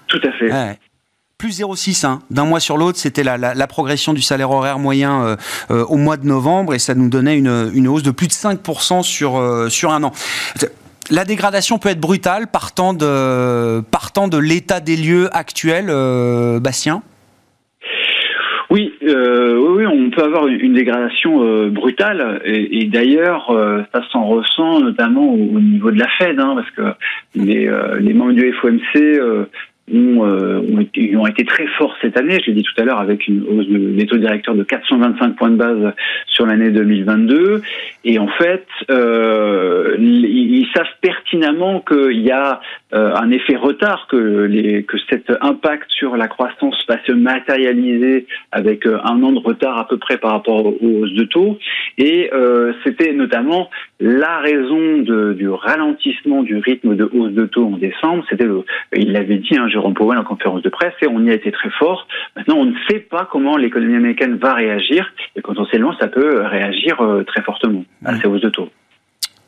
Tout 0.07 0.21
à 0.24 0.31
fait 0.31 0.80
plus 1.44 1.60
0,6 1.60 2.06
hein, 2.06 2.19
d'un 2.31 2.45
mois 2.45 2.62
sur 2.62 2.78
l'autre. 2.78 2.98
C'était 2.98 3.24
la, 3.24 3.68
progression 3.68 4.13
du 4.13 4.22
salaire 4.22 4.50
horaire 4.51 4.80
moyen 4.80 5.25
euh, 5.25 5.36
euh, 5.72 5.84
au 5.90 5.98
mois 5.98 6.16
de 6.16 6.25
novembre 6.25 6.74
et 6.74 6.80
ça 6.80 6.95
nous 6.95 7.10
donnait 7.10 7.38
une, 7.38 7.88
hausse 7.90 8.01
de 8.04 8.12
plus 8.12 8.27
de 8.27 8.32
5% 8.32 9.03
sur, 9.03 9.36
euh, 9.36 9.68
sur 9.68 9.91
un 9.91 10.03
an. 10.03 10.13
La 11.12 11.25
dégradation 11.25 11.79
peut 11.79 11.89
être 11.89 12.00
brutale 12.00 12.48
partant 12.48 12.94
de, 12.94 13.82
partant 13.82 14.29
de 14.29 14.38
l'état 14.38 14.79
des 14.79 14.96
lieux 14.96 15.27
actuel, 15.36 15.88
Bastien? 16.62 17.01
Oui, 18.70 18.94
oui, 19.01 19.86
on 19.86 20.10
peut 20.12 20.24
avoir 20.24 20.48
une 20.48 20.74
dégradation 20.74 21.68
brutale 21.68 22.41
et, 22.46 22.86
d'ailleurs 22.86 23.53
ça 23.94 24.01
s'en 24.13 24.25
ressent 24.27 24.79
notamment 24.79 25.25
au, 25.34 25.60
niveau 25.60 25.91
de 25.91 26.00
la 26.00 26.08
Fed, 26.18 26.39
hein, 26.39 26.56
parce 26.56 26.72
que 26.72 26.96
les 27.36 28.13
membres 28.13 28.32
du 28.32 28.53
FOMC 28.53 29.48
ont, 29.92 30.25
euh, 30.25 30.62
ont, 31.16 31.28
été, 31.28 31.44
très 31.46 31.68
forts 31.78 31.96
cette 32.02 32.18
année. 32.18 32.40
Je 32.42 32.48
l'ai 32.48 32.54
dit 32.54 32.63
tout 32.63 32.82
à 32.82 32.86
l'heure 32.86 33.00
avec 33.00 33.28
une 33.28 33.44
hausse 33.44 33.68
des 33.68 34.06
taux 34.06 34.18
directeurs 34.18 34.56
de 34.56 34.63
425 34.63 35.36
points 35.36 35.50
de 35.50 35.58
base 35.58 35.94
sur 36.28 36.46
l'année 36.46 36.70
2022. 36.72 37.62
Et 38.06 38.18
en 38.20 38.28
fait, 38.28 38.66
euh, 38.90 39.96
ils, 40.00 40.68
savent 40.74 40.86
pertinemment 41.02 41.82
qu'il 41.82 42.22
y 42.22 42.32
a 42.32 42.62
euh, 42.94 43.13
un 43.16 43.32
effet 43.32 43.56
retard, 43.56 44.08
que, 44.10 44.46
les, 44.46 44.84
que 44.84 44.98
cet 45.10 45.32
impact 45.42 45.90
sur 45.90 46.16
la 46.16 46.28
croissance 46.28 46.75
va 46.88 47.04
se 47.06 47.12
matérialiser 47.12 48.28
avec 48.52 48.86
euh, 48.86 49.00
un 49.04 49.22
an 49.24 49.32
de 49.32 49.40
retard 49.40 49.78
à 49.78 49.88
peu 49.88 49.98
près 49.98 50.18
par 50.18 50.32
rapport 50.32 50.66
aux 50.66 50.78
hausses 50.82 51.13
de 51.13 51.24
taux. 51.25 51.58
Et 51.98 52.30
euh, 52.34 52.74
c'était 52.84 53.13
notamment 53.13 53.70
la 54.05 54.39
raison 54.39 54.98
de, 54.98 55.31
du 55.31 55.50
ralentissement 55.50 56.43
du 56.43 56.57
rythme 56.57 56.95
de 56.95 57.10
hausse 57.13 57.31
de 57.31 57.45
taux 57.45 57.67
en 57.67 57.77
décembre. 57.77 58.25
C'était 58.29 58.43
le, 58.43 58.65
il 58.93 59.13
l'avait 59.13 59.38
dit, 59.38 59.57
hein, 59.57 59.69
Jérôme 59.69 59.93
Powell 59.93 60.19
en 60.19 60.25
conférence 60.25 60.62
de 60.62 60.69
presse, 60.69 60.93
et 61.01 61.07
on 61.07 61.24
y 61.24 61.31
a 61.31 61.33
été 61.33 61.53
très 61.53 61.69
fort. 61.69 62.05
Maintenant, 62.36 62.57
on 62.57 62.65
ne 62.65 62.75
sait 62.89 63.00
pas 63.00 63.29
comment 63.31 63.55
l'économie 63.55 63.95
américaine 63.95 64.36
va 64.36 64.53
réagir, 64.53 65.10
et 65.38 65.41
loin, 65.77 65.95
ça 66.01 66.07
peut 66.07 66.41
réagir 66.41 67.01
très 67.27 67.41
fortement 67.43 67.86
à 68.03 68.19
ces 68.19 68.27
hausses 68.27 68.41
de 68.41 68.50
taux. 68.50 68.69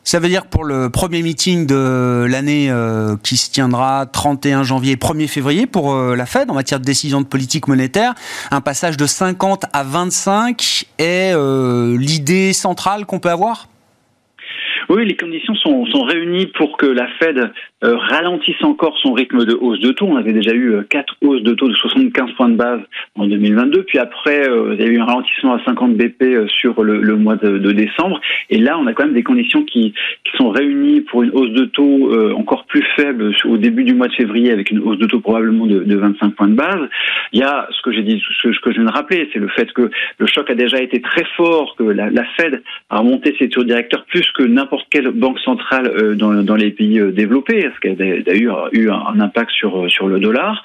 Ça 0.05 0.19
veut 0.19 0.29
dire 0.29 0.43
que 0.43 0.49
pour 0.49 0.65
le 0.65 0.91
premier 0.91 1.23
meeting 1.23 1.65
de 1.65 2.27
l'année 2.29 2.69
euh, 2.69 3.17
qui 3.23 3.37
se 3.37 3.49
tiendra 3.49 4.05
31 4.05 4.61
janvier 4.61 4.97
1er 4.97 5.27
février 5.27 5.65
pour 5.65 5.95
euh, 5.95 6.15
la 6.15 6.27
Fed 6.27 6.51
en 6.51 6.53
matière 6.53 6.79
de 6.79 6.85
décision 6.85 7.21
de 7.21 7.25
politique 7.25 7.67
monétaire, 7.67 8.13
un 8.51 8.61
passage 8.61 8.97
de 8.97 9.07
50 9.07 9.65
à 9.73 9.83
25 9.83 10.85
est 10.99 11.33
euh, 11.33 11.97
l'idée 11.97 12.53
centrale 12.53 13.07
qu'on 13.07 13.17
peut 13.17 13.31
avoir? 13.31 13.67
Oui, 14.89 15.05
les 15.05 15.15
conditions 15.15 15.55
sont, 15.55 15.85
sont, 15.87 16.03
réunies 16.03 16.47
pour 16.47 16.77
que 16.77 16.85
la 16.85 17.07
Fed 17.19 17.51
euh, 17.83 17.97
ralentisse 17.97 18.61
encore 18.63 18.97
son 18.99 19.13
rythme 19.13 19.45
de 19.45 19.53
hausse 19.53 19.79
de 19.79 19.91
taux. 19.91 20.05
On 20.05 20.17
avait 20.17 20.33
déjà 20.33 20.53
eu 20.53 20.73
euh, 20.73 20.83
quatre 20.89 21.15
hausses 21.21 21.41
de 21.43 21.53
taux 21.53 21.67
de 21.67 21.73
75 21.73 22.31
points 22.33 22.49
de 22.49 22.55
base 22.55 22.81
en 23.15 23.27
2022, 23.27 23.83
puis 23.83 23.97
après, 23.97 24.47
euh, 24.47 24.75
il 24.77 24.85
y 24.85 24.87
a 24.87 24.91
eu 24.91 24.99
un 24.99 25.05
ralentissement 25.05 25.53
à 25.55 25.63
50 25.63 25.95
BP 25.95 26.47
sur 26.47 26.83
le, 26.83 27.15
mois 27.15 27.35
de, 27.35 27.71
décembre. 27.71 28.19
Et 28.49 28.57
là, 28.57 28.77
on 28.77 28.87
a 28.87 28.93
quand 28.93 29.05
même 29.05 29.13
des 29.13 29.23
conditions 29.23 29.63
qui, 29.63 29.93
qui 30.23 30.37
sont 30.37 30.49
réunies 30.49 31.01
pour 31.01 31.23
une 31.23 31.31
hausse 31.31 31.51
de 31.51 31.65
taux 31.65 32.13
encore 32.35 32.65
plus 32.65 32.83
faible 32.95 33.33
au 33.45 33.57
début 33.57 33.83
du 33.83 33.93
mois 33.93 34.07
de 34.07 34.13
février, 34.13 34.51
avec 34.51 34.71
une 34.71 34.79
hausse 34.79 34.97
de 34.97 35.05
taux 35.05 35.19
probablement 35.19 35.65
de, 35.65 35.79
de 35.79 35.95
25 35.95 36.35
points 36.35 36.47
de 36.47 36.55
base. 36.55 36.89
Il 37.31 37.39
y 37.39 37.43
a 37.43 37.67
ce 37.71 37.81
que 37.81 37.91
j'ai 37.91 38.03
dit, 38.03 38.21
ce 38.41 38.59
que 38.59 38.71
je 38.71 38.75
viens 38.75 38.85
de 38.85 38.91
rappeler, 38.91 39.29
c'est 39.33 39.39
le 39.39 39.47
fait 39.49 39.71
que 39.73 39.89
le 40.17 40.27
choc 40.27 40.49
a 40.49 40.55
déjà 40.55 40.81
été 40.81 41.01
très 41.01 41.25
fort, 41.35 41.75
que 41.77 41.83
la, 41.83 42.09
Fed 42.37 42.63
a 42.89 42.99
remonté 42.99 43.35
ses 43.39 43.49
taux 43.49 43.63
directeurs 43.63 44.05
plus 44.05 44.25
que 44.31 44.43
n'importe 44.43 44.74
quelle 44.89 45.09
banque 45.09 45.39
centrale 45.39 45.87
euh, 45.87 46.15
dans, 46.15 46.33
dans 46.43 46.55
les 46.55 46.71
pays 46.71 46.99
euh, 46.99 47.11
développés, 47.11 47.69
ce 47.75 47.79
qui 47.79 47.89
a 47.89 48.21
d'ailleurs 48.21 48.69
eu 48.71 48.89
un 48.89 49.19
impact 49.19 49.51
sur 49.51 49.83
euh, 49.83 49.89
sur 49.89 50.07
le 50.07 50.19
dollar, 50.19 50.63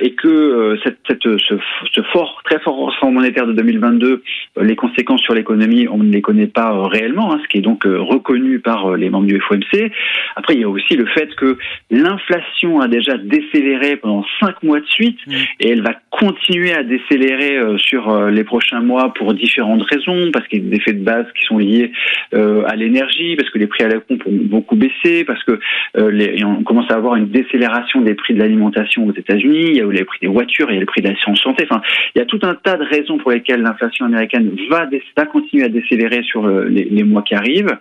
et 0.00 0.14
que 0.14 0.78
cette, 0.84 0.98
cette 1.08 1.22
ce, 1.22 1.54
ce, 1.92 2.02
fort 2.12 2.42
très 2.44 2.58
fort 2.60 2.76
renforcement 2.76 3.12
monétaire 3.12 3.46
de 3.46 3.52
2022, 3.52 4.22
les 4.60 4.76
conséquences 4.76 5.22
sur 5.22 5.34
l'économie, 5.34 5.88
on 5.88 5.98
ne 5.98 6.12
les 6.12 6.20
connaît 6.20 6.46
pas 6.46 6.86
réellement, 6.86 7.32
hein, 7.32 7.40
ce 7.42 7.48
qui 7.48 7.58
est 7.58 7.62
donc 7.62 7.84
reconnu 7.84 8.58
par 8.60 8.96
les 8.96 9.08
membres 9.08 9.26
du 9.26 9.40
FOMC. 9.40 9.90
Après, 10.36 10.54
il 10.54 10.60
y 10.60 10.64
a 10.64 10.68
aussi 10.68 10.96
le 10.96 11.06
fait 11.06 11.34
que 11.36 11.56
l'inflation 11.90 12.80
a 12.80 12.88
déjà 12.88 13.16
décéléré 13.16 13.96
pendant 13.96 14.24
cinq 14.38 14.62
mois 14.62 14.80
de 14.80 14.86
suite, 14.86 15.18
mmh. 15.26 15.32
et 15.60 15.70
elle 15.70 15.82
va 15.82 15.94
continuer 16.10 16.74
à 16.74 16.82
décélérer 16.82 17.58
sur 17.78 18.26
les 18.26 18.44
prochains 18.44 18.80
mois 18.80 19.14
pour 19.14 19.32
différentes 19.32 19.82
raisons, 19.84 20.30
parce 20.30 20.46
qu'il 20.48 20.62
y 20.62 20.66
a 20.66 20.70
des 20.70 20.76
effets 20.76 20.92
de 20.92 21.04
base 21.04 21.26
qui 21.38 21.44
sont 21.46 21.58
liés 21.58 21.90
à 22.32 22.76
l'énergie 22.76 23.23
parce 23.36 23.50
que 23.50 23.58
les 23.58 23.66
prix 23.66 23.84
à 23.84 23.88
la 23.88 24.00
pompe 24.00 24.22
ont 24.26 24.32
beaucoup 24.32 24.76
baissé, 24.76 25.24
parce 25.24 25.42
que 25.44 25.58
euh, 25.96 26.44
on 26.44 26.62
commence 26.62 26.90
à 26.90 26.94
avoir 26.94 27.16
une 27.16 27.28
décélération 27.28 28.00
des 28.02 28.14
prix 28.14 28.34
de 28.34 28.40
l'alimentation 28.40 29.06
aux 29.06 29.12
États-Unis, 29.12 29.66
il 29.68 29.76
y 29.76 29.80
a 29.80 29.86
les 29.86 30.04
prix 30.04 30.18
des 30.22 30.28
voitures, 30.28 30.70
il 30.70 30.74
y 30.74 30.76
a 30.76 30.80
les 30.80 30.86
prix 30.86 31.02
de 31.02 31.08
l'assurance 31.08 31.40
santé. 31.40 31.66
Enfin, 31.68 31.82
il 32.14 32.18
y 32.18 32.22
a 32.22 32.26
tout 32.26 32.40
un 32.42 32.54
tas 32.54 32.76
de 32.76 32.84
raisons 32.84 33.18
pour 33.18 33.30
lesquelles 33.30 33.62
l'inflation 33.62 34.06
américaine 34.06 34.50
va, 34.70 34.86
continuer 35.26 35.64
à 35.64 35.68
décélérer 35.68 36.22
sur 36.22 36.46
euh, 36.46 36.64
les, 36.68 37.02
mois 37.02 37.22
qui 37.22 37.34
arrivent. 37.34 37.76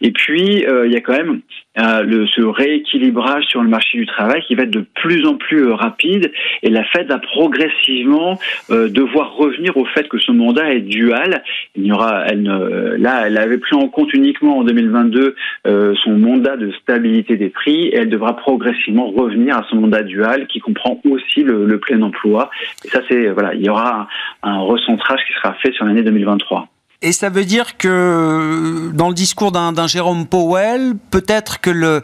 Et 0.00 0.10
puis, 0.10 0.64
euh, 0.66 0.86
il 0.86 0.92
y 0.92 0.96
a 0.96 1.00
quand 1.00 1.16
même 1.16 1.40
le, 1.76 2.26
ce 2.26 2.42
rééquilibrage 2.42 3.44
sur 3.44 3.62
le 3.62 3.68
marché 3.68 3.96
du 3.96 4.06
travail 4.06 4.42
qui 4.46 4.54
va 4.54 4.64
être 4.64 4.70
de 4.70 4.84
plus 4.96 5.26
en 5.26 5.36
plus 5.36 5.70
rapide 5.70 6.30
et 6.62 6.68
la 6.68 6.84
Fed 6.84 7.08
va 7.08 7.18
progressivement 7.18 8.38
devoir 8.68 9.34
revenir 9.34 9.76
au 9.76 9.86
fait 9.86 10.06
que 10.08 10.18
ce 10.18 10.30
mandat 10.30 10.74
est 10.74 10.80
dual. 10.80 11.42
Il 11.76 11.86
y 11.86 11.92
aura, 11.92 12.26
là, 12.26 13.22
elle 13.26 13.38
avait 13.38 13.58
pris 13.58 13.76
en 13.76 13.88
compte 13.88 14.12
uniquement 14.12 14.58
en 14.58 14.64
2022 14.80 15.34
son 15.64 16.10
mandat 16.10 16.56
de 16.56 16.72
stabilité 16.82 17.36
des 17.36 17.50
prix 17.50 17.86
et 17.86 17.96
elle 17.96 18.08
devra 18.08 18.36
progressivement 18.36 19.10
revenir 19.10 19.56
à 19.56 19.66
son 19.68 19.76
mandat 19.76 20.02
dual 20.02 20.46
qui 20.46 20.60
comprend 20.60 21.00
aussi 21.10 21.42
le, 21.42 21.66
le 21.66 21.78
plein 21.78 22.00
emploi. 22.02 22.50
Et 22.84 22.88
ça, 22.88 23.00
c'est 23.08 23.28
voilà, 23.28 23.54
il 23.54 23.64
y 23.64 23.68
aura 23.68 24.08
un, 24.42 24.58
recentrage 24.60 25.20
qui 25.26 25.32
sera 25.34 25.54
fait 25.54 25.72
sur 25.72 25.84
l'année 25.84 26.02
2023. 26.02 26.68
Et 27.02 27.12
ça 27.12 27.30
veut 27.30 27.44
dire 27.44 27.78
que 27.78 28.92
dans 28.92 29.08
le 29.08 29.14
discours 29.14 29.52
d'un 29.52 29.86
Jérôme 29.86 30.26
Powell, 30.26 30.92
peut-être 31.10 31.60
que 31.60 31.70
le, 31.70 32.02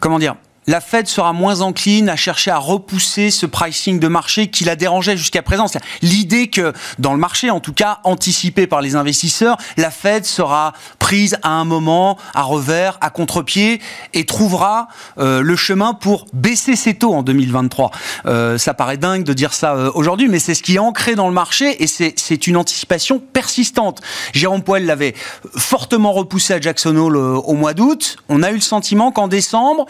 comment 0.00 0.18
dire 0.18 0.36
la 0.68 0.80
Fed 0.80 1.08
sera 1.08 1.32
moins 1.32 1.62
encline 1.62 2.08
à 2.08 2.14
chercher 2.14 2.52
à 2.52 2.58
repousser 2.58 3.32
ce 3.32 3.46
pricing 3.46 3.98
de 3.98 4.06
marché 4.06 4.48
qui 4.48 4.64
la 4.64 4.76
dérangeait 4.76 5.16
jusqu'à 5.16 5.42
présent. 5.42 5.66
L'idée 6.02 6.48
que, 6.48 6.72
dans 6.98 7.12
le 7.12 7.18
marché, 7.18 7.50
en 7.50 7.58
tout 7.58 7.72
cas, 7.72 7.98
anticipé 8.04 8.68
par 8.68 8.80
les 8.80 8.94
investisseurs, 8.94 9.56
la 9.76 9.90
Fed 9.90 10.24
sera 10.24 10.74
prise 10.98 11.38
à 11.42 11.50
un 11.50 11.64
moment, 11.64 12.18
à 12.34 12.42
revers, 12.42 12.98
à 13.00 13.10
contre-pied, 13.10 13.80
et 14.14 14.26
trouvera 14.26 14.88
euh, 15.18 15.40
le 15.40 15.56
chemin 15.56 15.94
pour 15.94 16.26
baisser 16.32 16.76
ses 16.76 16.94
taux 16.94 17.14
en 17.14 17.22
2023. 17.22 17.90
Euh, 18.26 18.58
ça 18.58 18.74
paraît 18.74 18.98
dingue 18.98 19.24
de 19.24 19.32
dire 19.32 19.54
ça 19.54 19.74
euh, 19.74 19.90
aujourd'hui, 19.94 20.28
mais 20.28 20.38
c'est 20.38 20.54
ce 20.54 20.62
qui 20.62 20.76
est 20.76 20.78
ancré 20.78 21.14
dans 21.14 21.28
le 21.28 21.34
marché, 21.34 21.82
et 21.82 21.86
c'est 21.86 22.46
une 22.46 22.58
anticipation 22.58 23.18
persistante. 23.18 24.02
Jérôme 24.34 24.62
Poel 24.62 24.84
l'avait 24.84 25.14
fortement 25.56 26.12
repoussé 26.12 26.52
à 26.52 26.60
Jackson 26.60 26.96
Hole 26.96 27.16
euh, 27.16 27.34
au 27.36 27.54
mois 27.54 27.72
d'août. 27.72 28.18
On 28.28 28.42
a 28.42 28.50
eu 28.50 28.56
le 28.56 28.60
sentiment 28.60 29.12
qu'en 29.12 29.28
décembre, 29.28 29.86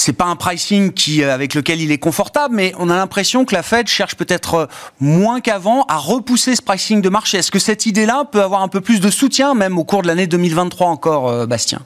c'est 0.00 0.16
pas 0.16 0.26
un 0.26 0.36
pricing 0.36 0.92
qui, 0.92 1.22
euh, 1.22 1.34
avec 1.34 1.54
lequel 1.54 1.80
il 1.80 1.92
est 1.92 1.98
confortable, 1.98 2.54
mais 2.54 2.72
on 2.78 2.88
a 2.88 2.96
l'impression 2.96 3.44
que 3.44 3.54
la 3.54 3.62
Fed 3.62 3.88
cherche 3.88 4.16
peut-être 4.16 4.54
euh, 4.54 4.66
moins 5.00 5.40
qu'avant 5.40 5.84
à 5.88 5.96
repousser 5.96 6.54
ce 6.54 6.62
pricing 6.62 7.02
de 7.02 7.08
marché. 7.08 7.38
Est-ce 7.38 7.50
que 7.50 7.58
cette 7.58 7.86
idée-là 7.86 8.24
peut 8.30 8.40
avoir 8.40 8.62
un 8.62 8.68
peu 8.68 8.80
plus 8.80 9.00
de 9.00 9.10
soutien, 9.10 9.54
même 9.54 9.76
au 9.78 9.84
cours 9.84 10.02
de 10.02 10.06
l'année 10.06 10.26
2023 10.26 10.86
encore, 10.86 11.28
euh, 11.28 11.46
Bastien? 11.46 11.80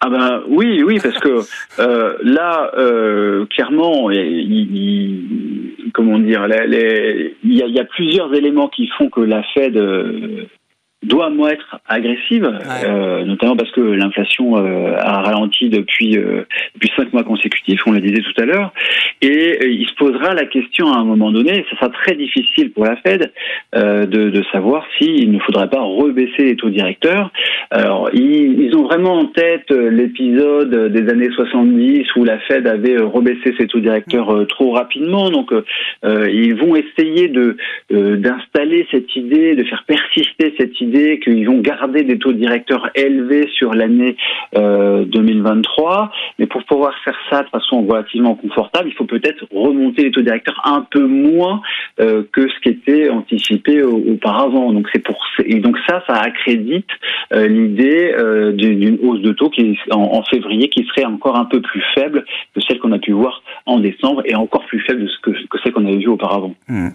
Ah 0.00 0.08
ben 0.10 0.42
oui, 0.48 0.84
oui, 0.84 1.00
parce 1.02 1.18
que 1.18 1.42
là, 2.22 2.70
clairement, 3.50 4.10
il, 4.12 5.90
comment 5.92 6.20
dire, 6.20 6.46
il 6.46 7.52
y, 7.52 7.80
a 7.80 7.84
plusieurs 7.84 8.32
éléments 8.32 8.68
qui 8.68 8.88
font 8.96 9.10
que 9.10 9.20
la 9.20 9.42
Fed 9.54 9.76
doit 11.04 11.30
moins 11.30 11.50
être 11.50 11.78
agressive, 11.86 12.44
euh, 12.84 13.24
notamment 13.24 13.56
parce 13.56 13.70
que 13.70 13.80
l'inflation 13.80 14.56
euh, 14.56 14.96
a 14.98 15.22
ralenti 15.22 15.68
depuis 15.68 16.18
euh, 16.18 16.42
depuis 16.74 16.90
cinq 16.96 17.12
mois 17.12 17.22
consécutifs, 17.22 17.80
on 17.86 17.92
le 17.92 18.00
disait 18.00 18.22
tout 18.22 18.42
à 18.42 18.44
l'heure, 18.44 18.72
et 19.22 19.64
il 19.64 19.86
se 19.86 19.94
posera 19.94 20.34
la 20.34 20.46
question 20.46 20.92
à 20.92 20.98
un 20.98 21.04
moment 21.04 21.30
donné, 21.30 21.64
ça 21.70 21.76
sera 21.76 21.88
très 21.90 22.16
difficile 22.16 22.72
pour 22.72 22.84
la 22.84 22.96
Fed 22.96 23.32
de, 23.74 24.06
de 24.06 24.42
savoir 24.50 24.84
s'il 24.98 25.30
ne 25.30 25.38
faudrait 25.38 25.70
pas 25.70 25.80
rebaisser 25.80 26.44
les 26.44 26.56
taux 26.56 26.70
directeurs. 26.70 27.30
Alors 27.70 28.10
ils, 28.12 28.60
ils 28.60 28.74
ont 28.76 28.84
vraiment 28.84 29.18
en 29.18 29.26
tête 29.26 29.70
l'épisode 29.70 30.92
des 30.92 31.08
années 31.10 31.30
70 31.30 32.16
où 32.16 32.24
la 32.24 32.38
Fed 32.40 32.66
avait 32.66 32.98
rebaissé 32.98 33.54
ses 33.56 33.66
taux 33.68 33.80
directeurs 33.80 34.46
trop 34.48 34.72
rapidement, 34.72 35.30
donc 35.30 35.52
ils 36.04 36.54
vont 36.54 36.74
essayer 36.74 37.28
de 37.28 37.56
d'installer 37.90 38.86
cette 38.90 39.14
idée, 39.14 39.54
de 39.54 39.64
faire 39.64 39.84
persister 39.86 40.54
cette 40.58 40.80
idée 40.80 40.87
qu'ils 41.20 41.46
vont 41.46 41.60
garder 41.60 42.02
des 42.02 42.18
taux 42.18 42.32
directeurs 42.32 42.90
élevés 42.94 43.48
sur 43.52 43.74
l'année 43.74 44.16
2023. 44.54 46.02
Euh, 46.02 46.06
Mais 46.38 46.46
pour 46.46 46.64
pouvoir 46.64 46.94
faire 47.04 47.16
ça 47.30 47.42
de 47.42 47.48
façon 47.48 47.82
relativement 47.86 48.34
confortable, 48.34 48.88
il 48.88 48.94
faut 48.94 49.04
peut-être 49.04 49.44
remonter 49.52 50.04
les 50.04 50.10
taux 50.10 50.22
directeurs 50.22 50.60
un 50.64 50.86
peu 50.90 51.06
moins 51.06 51.60
euh, 52.00 52.24
que 52.32 52.48
ce 52.48 52.60
qui 52.60 52.70
était 52.70 53.10
anticipé 53.10 53.82
auparavant. 53.82 54.72
Donc 54.72 54.88
c'est 54.92 55.02
pour 55.02 55.18
et 55.44 55.60
donc 55.60 55.76
ça, 55.88 56.02
ça 56.06 56.14
accrédite 56.14 56.90
euh, 57.32 57.46
l'idée 57.46 58.14
d'une 58.54 58.98
hausse 59.02 59.20
de 59.20 59.32
taux 59.32 59.50
en, 59.90 60.22
février 60.22 60.68
qui 60.68 60.84
serait 60.84 61.06
encore 61.06 61.36
un 61.36 61.44
peu 61.44 61.60
plus 61.60 61.82
faible 61.94 62.24
que 62.54 62.60
celle 62.60 62.78
qu'on 62.78 62.92
a 62.92 62.98
pu 62.98 63.12
voir 63.12 63.42
en 63.66 63.78
décembre 63.78 64.22
et 64.24 64.34
encore 64.34 64.64
plus 64.66 64.80
faible 64.80 65.02
de 65.02 65.08
ce 65.08 65.18
que, 65.20 65.30
que 65.30 65.58
celle 65.62 65.72
qu'on 65.72 65.86
avait 65.86 65.96
vu 65.96 66.08
auparavant. 66.08 66.54
Mmh. 66.68 66.88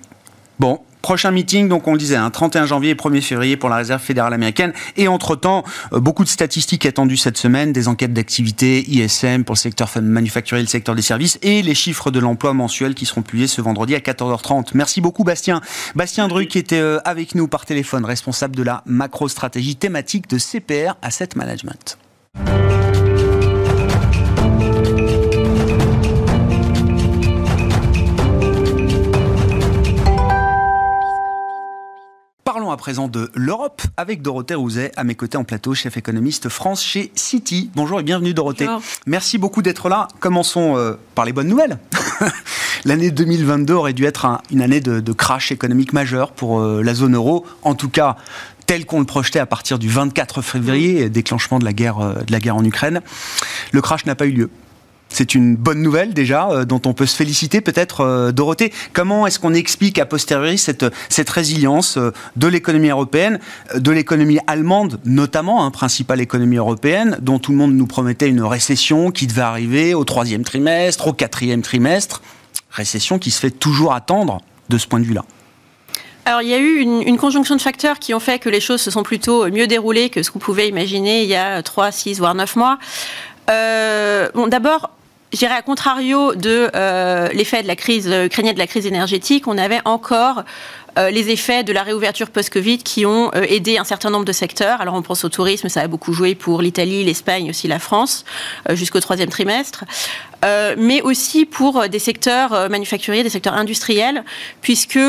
Bon, 0.59 0.79
Prochain 1.03 1.31
meeting, 1.31 1.67
donc 1.67 1.85
on 1.85 1.91
le 1.91 1.97
disait, 1.97 2.15
hein, 2.15 2.29
31 2.29 2.65
janvier 2.65 2.91
et 2.91 2.95
1er 2.95 3.19
février 3.19 3.57
pour 3.57 3.67
la 3.67 3.75
Réserve 3.75 4.01
fédérale 4.01 4.33
américaine. 4.33 4.71
Et 4.95 5.09
entre-temps, 5.09 5.65
euh, 5.91 5.99
beaucoup 5.99 6.23
de 6.23 6.29
statistiques 6.29 6.85
attendues 6.85 7.17
cette 7.17 7.37
semaine, 7.37 7.73
des 7.73 7.89
enquêtes 7.89 8.13
d'activité, 8.13 8.89
ISM 8.89 9.43
pour 9.43 9.55
le 9.55 9.59
secteur 9.59 9.89
manufacturier 10.01 10.61
et 10.61 10.63
le 10.63 10.69
secteur 10.69 10.95
des 10.95 11.01
services, 11.01 11.39
et 11.41 11.61
les 11.61 11.75
chiffres 11.75 12.09
de 12.09 12.21
l'emploi 12.21 12.53
mensuel 12.53 12.95
qui 12.95 13.05
seront 13.05 13.21
publiés 13.21 13.47
ce 13.47 13.61
vendredi 13.61 13.95
à 13.95 13.99
14h30. 13.99 14.69
Merci 14.75 15.01
beaucoup 15.01 15.25
Bastien. 15.25 15.59
Bastien 15.93 16.29
Druc 16.29 16.55
était 16.55 16.79
euh, 16.79 16.99
avec 17.03 17.35
nous 17.35 17.49
par 17.49 17.65
téléphone, 17.65 18.05
responsable 18.05 18.55
de 18.55 18.63
la 18.63 18.81
macro-stratégie 18.85 19.75
thématique 19.75 20.29
de 20.29 20.37
CPR 20.37 20.95
Asset 21.01 21.29
Management. 21.35 21.97
À 32.73 32.77
présent 32.77 33.07
de 33.07 33.29
l'Europe 33.35 33.83
avec 33.97 34.23
Dorothée 34.23 34.55
Rouzet, 34.55 34.91
à 34.97 35.03
mes 35.03 35.13
côtés 35.13 35.37
en 35.37 35.43
plateau, 35.43 35.75
chef 35.75 35.95
économiste 35.95 36.49
France 36.49 36.83
chez 36.83 37.11
Citi. 37.13 37.69
Bonjour 37.75 37.99
et 37.99 38.03
bienvenue 38.03 38.33
Dorothée. 38.33 38.65
Bonjour. 38.65 38.81
Merci 39.05 39.37
beaucoup 39.37 39.61
d'être 39.61 39.89
là. 39.89 40.07
Commençons 40.19 40.75
euh, 40.75 40.95
par 41.13 41.23
les 41.25 41.33
bonnes 41.33 41.47
nouvelles. 41.47 41.77
L'année 42.85 43.11
2022 43.11 43.75
aurait 43.75 43.93
dû 43.93 44.05
être 44.05 44.25
un, 44.25 44.41
une 44.49 44.61
année 44.63 44.81
de, 44.81 44.99
de, 44.99 45.13
crash 45.13 45.51
économique 45.51 45.93
majeur 45.93 46.31
pour 46.31 46.59
euh, 46.59 46.81
la 46.81 46.95
zone 46.95 47.13
euro, 47.15 47.45
en 47.61 47.75
tout 47.75 47.89
cas 47.89 48.17
tel 48.65 48.85
qu'on 48.85 48.99
le 48.99 49.05
projetait 49.05 49.39
à 49.39 49.45
partir 49.45 49.77
du 49.77 49.89
24 49.89 50.41
février, 50.41 51.09
déclenchement 51.09 51.59
de 51.59 51.65
la 51.65 51.73
guerre, 51.73 51.99
euh, 51.99 52.13
de 52.25 52.31
la 52.31 52.39
guerre 52.39 52.55
en 52.55 52.63
Ukraine. 52.63 53.01
Le 53.71 53.81
crash 53.81 54.05
n'a 54.07 54.15
pas 54.15 54.25
eu 54.25 54.31
lieu. 54.31 54.49
C'est 55.13 55.35
une 55.35 55.55
bonne 55.55 55.83
nouvelle 55.83 56.15
déjà, 56.15 56.49
euh, 56.49 56.65
dont 56.65 56.81
on 56.85 56.93
peut 56.93 57.05
se 57.05 57.15
féliciter 57.15 57.61
peut-être, 57.61 58.01
euh, 58.01 58.31
Dorothée. 58.31 58.73
Comment 58.93 59.27
est-ce 59.27 59.39
qu'on 59.39 59.53
explique 59.53 59.99
a 59.99 60.07
posteriori 60.07 60.57
cette, 60.57 60.85
cette 61.07 61.29
résilience 61.29 61.97
euh, 61.97 62.11
de 62.35 62.47
l'économie 62.47 62.89
européenne, 62.89 63.39
de 63.75 63.91
l'économie 63.91 64.39
allemande 64.47 64.99
notamment, 65.05 65.63
hein, 65.63 65.69
principale 65.69 66.19
économie 66.19 66.57
européenne, 66.57 67.19
dont 67.21 67.37
tout 67.37 67.51
le 67.51 67.59
monde 67.59 67.75
nous 67.75 67.85
promettait 67.85 68.27
une 68.27 68.41
récession 68.41 69.11
qui 69.11 69.27
devait 69.27 69.41
arriver 69.41 69.93
au 69.93 70.03
troisième 70.03 70.43
trimestre, 70.43 71.07
au 71.07 71.13
quatrième 71.13 71.61
trimestre? 71.61 72.23
Récession 72.71 73.19
qui 73.19 73.29
se 73.29 73.39
fait 73.39 73.51
toujours 73.51 73.93
attendre 73.93 74.41
de 74.69 74.79
ce 74.79 74.87
point 74.87 74.99
de 74.99 75.05
vue-là. 75.05 75.23
Alors, 76.25 76.41
il 76.41 76.49
y 76.49 76.55
a 76.55 76.57
eu 76.57 76.79
une, 76.79 77.17
conjonction 77.17 77.55
de 77.55 77.61
facteurs 77.61 77.99
qui 77.99 78.15
ont 78.15 78.19
fait 78.19 78.39
que 78.39 78.49
les 78.49 78.61
choses 78.61 78.81
se 78.81 78.89
sont 78.89 79.03
plutôt 79.03 79.47
mieux 79.51 79.67
déroulées 79.67 80.09
que 80.09 80.23
ce 80.23 80.31
qu'on 80.31 80.39
pouvait 80.39 80.69
imaginer 80.69 81.21
il 81.21 81.29
y 81.29 81.35
a 81.35 81.61
3, 81.61 81.91
6, 81.91 82.17
voire 82.17 82.33
9 82.33 82.55
mois. 82.55 82.79
bon, 83.47 84.47
d'abord, 84.47 84.89
je 85.33 85.39
dirais 85.39 85.55
à 85.55 85.61
contrario 85.63 86.35
de 86.35 86.69
euh, 86.75 87.27
l'effet 87.29 87.63
de 87.63 87.67
la 87.67 87.75
crise 87.75 88.07
ukrainienne, 88.07 88.53
de 88.53 88.59
la 88.59 88.67
crise 88.67 88.85
énergétique, 88.85 89.47
on 89.47 89.57
avait 89.57 89.81
encore 89.83 90.43
euh, 90.97 91.09
les 91.09 91.29
effets 91.29 91.63
de 91.63 91.73
la 91.73 91.83
réouverture 91.83 92.29
post-Covid 92.29 92.79
qui 92.79 93.05
ont 93.05 93.31
euh, 93.35 93.45
aidé 93.47 93.77
un 93.77 93.83
certain 93.83 94.09
nombre 94.09 94.25
de 94.25 94.31
secteurs. 94.31 94.81
Alors 94.81 94.95
on 94.95 95.01
pense 95.01 95.23
au 95.23 95.29
tourisme, 95.29 95.69
ça 95.69 95.81
a 95.81 95.87
beaucoup 95.87 96.13
joué 96.13 96.35
pour 96.35 96.61
l'Italie, 96.61 97.03
l'Espagne, 97.03 97.49
aussi 97.49 97.67
la 97.67 97.79
France, 97.79 98.25
jusqu'au 98.69 98.99
troisième 98.99 99.29
trimestre. 99.29 99.85
Euh, 100.43 100.75
mais 100.77 101.01
aussi 101.01 101.45
pour 101.45 101.79
euh, 101.79 101.87
des 101.87 101.99
secteurs 101.99 102.53
euh, 102.53 102.67
manufacturiers, 102.67 103.23
des 103.23 103.29
secteurs 103.29 103.53
industriels, 103.53 104.23
puisque 104.61 104.99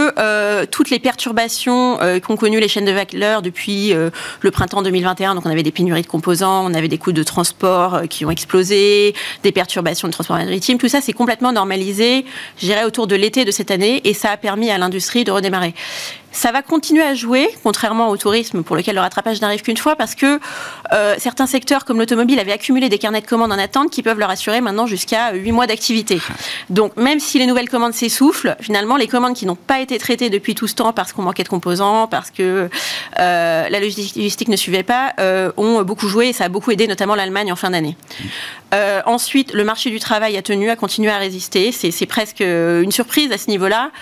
toutes 0.70 0.90
les 0.90 0.98
perturbations 0.98 1.98
qu'ont 2.22 2.36
connues 2.36 2.60
les 2.60 2.68
chaînes 2.68 2.84
de 2.84 2.92
valeur 2.92 3.42
depuis 3.42 3.92
le 3.92 4.50
printemps 4.50 4.82
2021, 4.82 5.34
donc 5.34 5.46
on 5.46 5.50
avait 5.50 5.62
des 5.62 5.70
pénuries 5.70 6.02
de 6.02 6.06
composants, 6.06 6.64
on 6.64 6.74
avait 6.74 6.88
des 6.88 6.98
coûts 6.98 7.12
de 7.12 7.22
transport 7.22 8.02
qui 8.08 8.24
ont 8.24 8.30
explosé, 8.30 9.14
des 9.42 9.52
perturbations 9.52 10.08
de 10.08 10.12
transport 10.12 10.36
maritime, 10.36 10.78
tout 10.78 10.88
ça 10.88 11.00
c'est 11.00 11.12
complètement 11.12 11.52
normalisé, 11.52 12.24
je 12.58 12.66
dirais, 12.66 12.84
autour 12.84 13.06
de 13.06 13.16
l'été 13.16 13.44
de 13.44 13.50
cette 13.50 13.70
année, 13.70 14.00
et 14.04 14.14
ça 14.14 14.30
a 14.30 14.36
permis 14.36 14.70
à 14.70 14.78
l'industrie 14.78 15.24
de 15.24 15.32
redémarrer. 15.32 15.73
Ça 16.34 16.50
va 16.50 16.62
continuer 16.62 17.04
à 17.04 17.14
jouer, 17.14 17.48
contrairement 17.62 18.08
au 18.08 18.16
tourisme 18.16 18.64
pour 18.64 18.74
lequel 18.74 18.96
le 18.96 19.00
rattrapage 19.00 19.40
n'arrive 19.40 19.62
qu'une 19.62 19.76
fois, 19.76 19.94
parce 19.94 20.16
que 20.16 20.40
euh, 20.92 21.14
certains 21.16 21.46
secteurs 21.46 21.84
comme 21.84 21.98
l'automobile 21.98 22.40
avaient 22.40 22.52
accumulé 22.52 22.88
des 22.88 22.98
carnets 22.98 23.20
de 23.20 23.26
commandes 23.26 23.52
en 23.52 23.58
attente 23.58 23.90
qui 23.90 24.02
peuvent 24.02 24.18
leur 24.18 24.30
assurer 24.30 24.60
maintenant 24.60 24.88
jusqu'à 24.88 25.32
8 25.32 25.52
mois 25.52 25.68
d'activité. 25.68 26.20
Donc 26.70 26.96
même 26.96 27.20
si 27.20 27.38
les 27.38 27.46
nouvelles 27.46 27.68
commandes 27.68 27.94
s'essoufflent, 27.94 28.56
finalement 28.60 28.96
les 28.96 29.06
commandes 29.06 29.34
qui 29.34 29.46
n'ont 29.46 29.54
pas 29.54 29.78
été 29.78 29.96
traitées 29.96 30.28
depuis 30.28 30.56
tout 30.56 30.66
ce 30.66 30.74
temps 30.74 30.92
parce 30.92 31.12
qu'on 31.12 31.22
manquait 31.22 31.44
de 31.44 31.48
composants, 31.48 32.08
parce 32.08 32.32
que 32.32 32.68
euh, 33.20 33.68
la 33.68 33.80
logistique 33.80 34.48
ne 34.48 34.56
suivait 34.56 34.82
pas, 34.82 35.12
euh, 35.20 35.52
ont 35.56 35.82
beaucoup 35.82 36.08
joué 36.08 36.30
et 36.30 36.32
ça 36.32 36.44
a 36.44 36.48
beaucoup 36.48 36.72
aidé 36.72 36.88
notamment 36.88 37.14
l'Allemagne 37.14 37.52
en 37.52 37.56
fin 37.56 37.70
d'année. 37.70 37.96
ensuite, 39.06 39.52
le 39.52 39.62
marché 39.62 39.90
du 39.90 40.00
travail 40.00 40.36
a 40.36 40.42
tenu, 40.42 40.68
a 40.68 40.74
continué 40.74 41.12
à 41.12 41.18
résister. 41.18 41.70
C'est 41.70 42.06
presque 42.06 42.40
une 42.40 42.90
surprise 42.90 43.30
à 43.30 43.38
ce 43.38 43.48
niveau-là. 43.50 43.92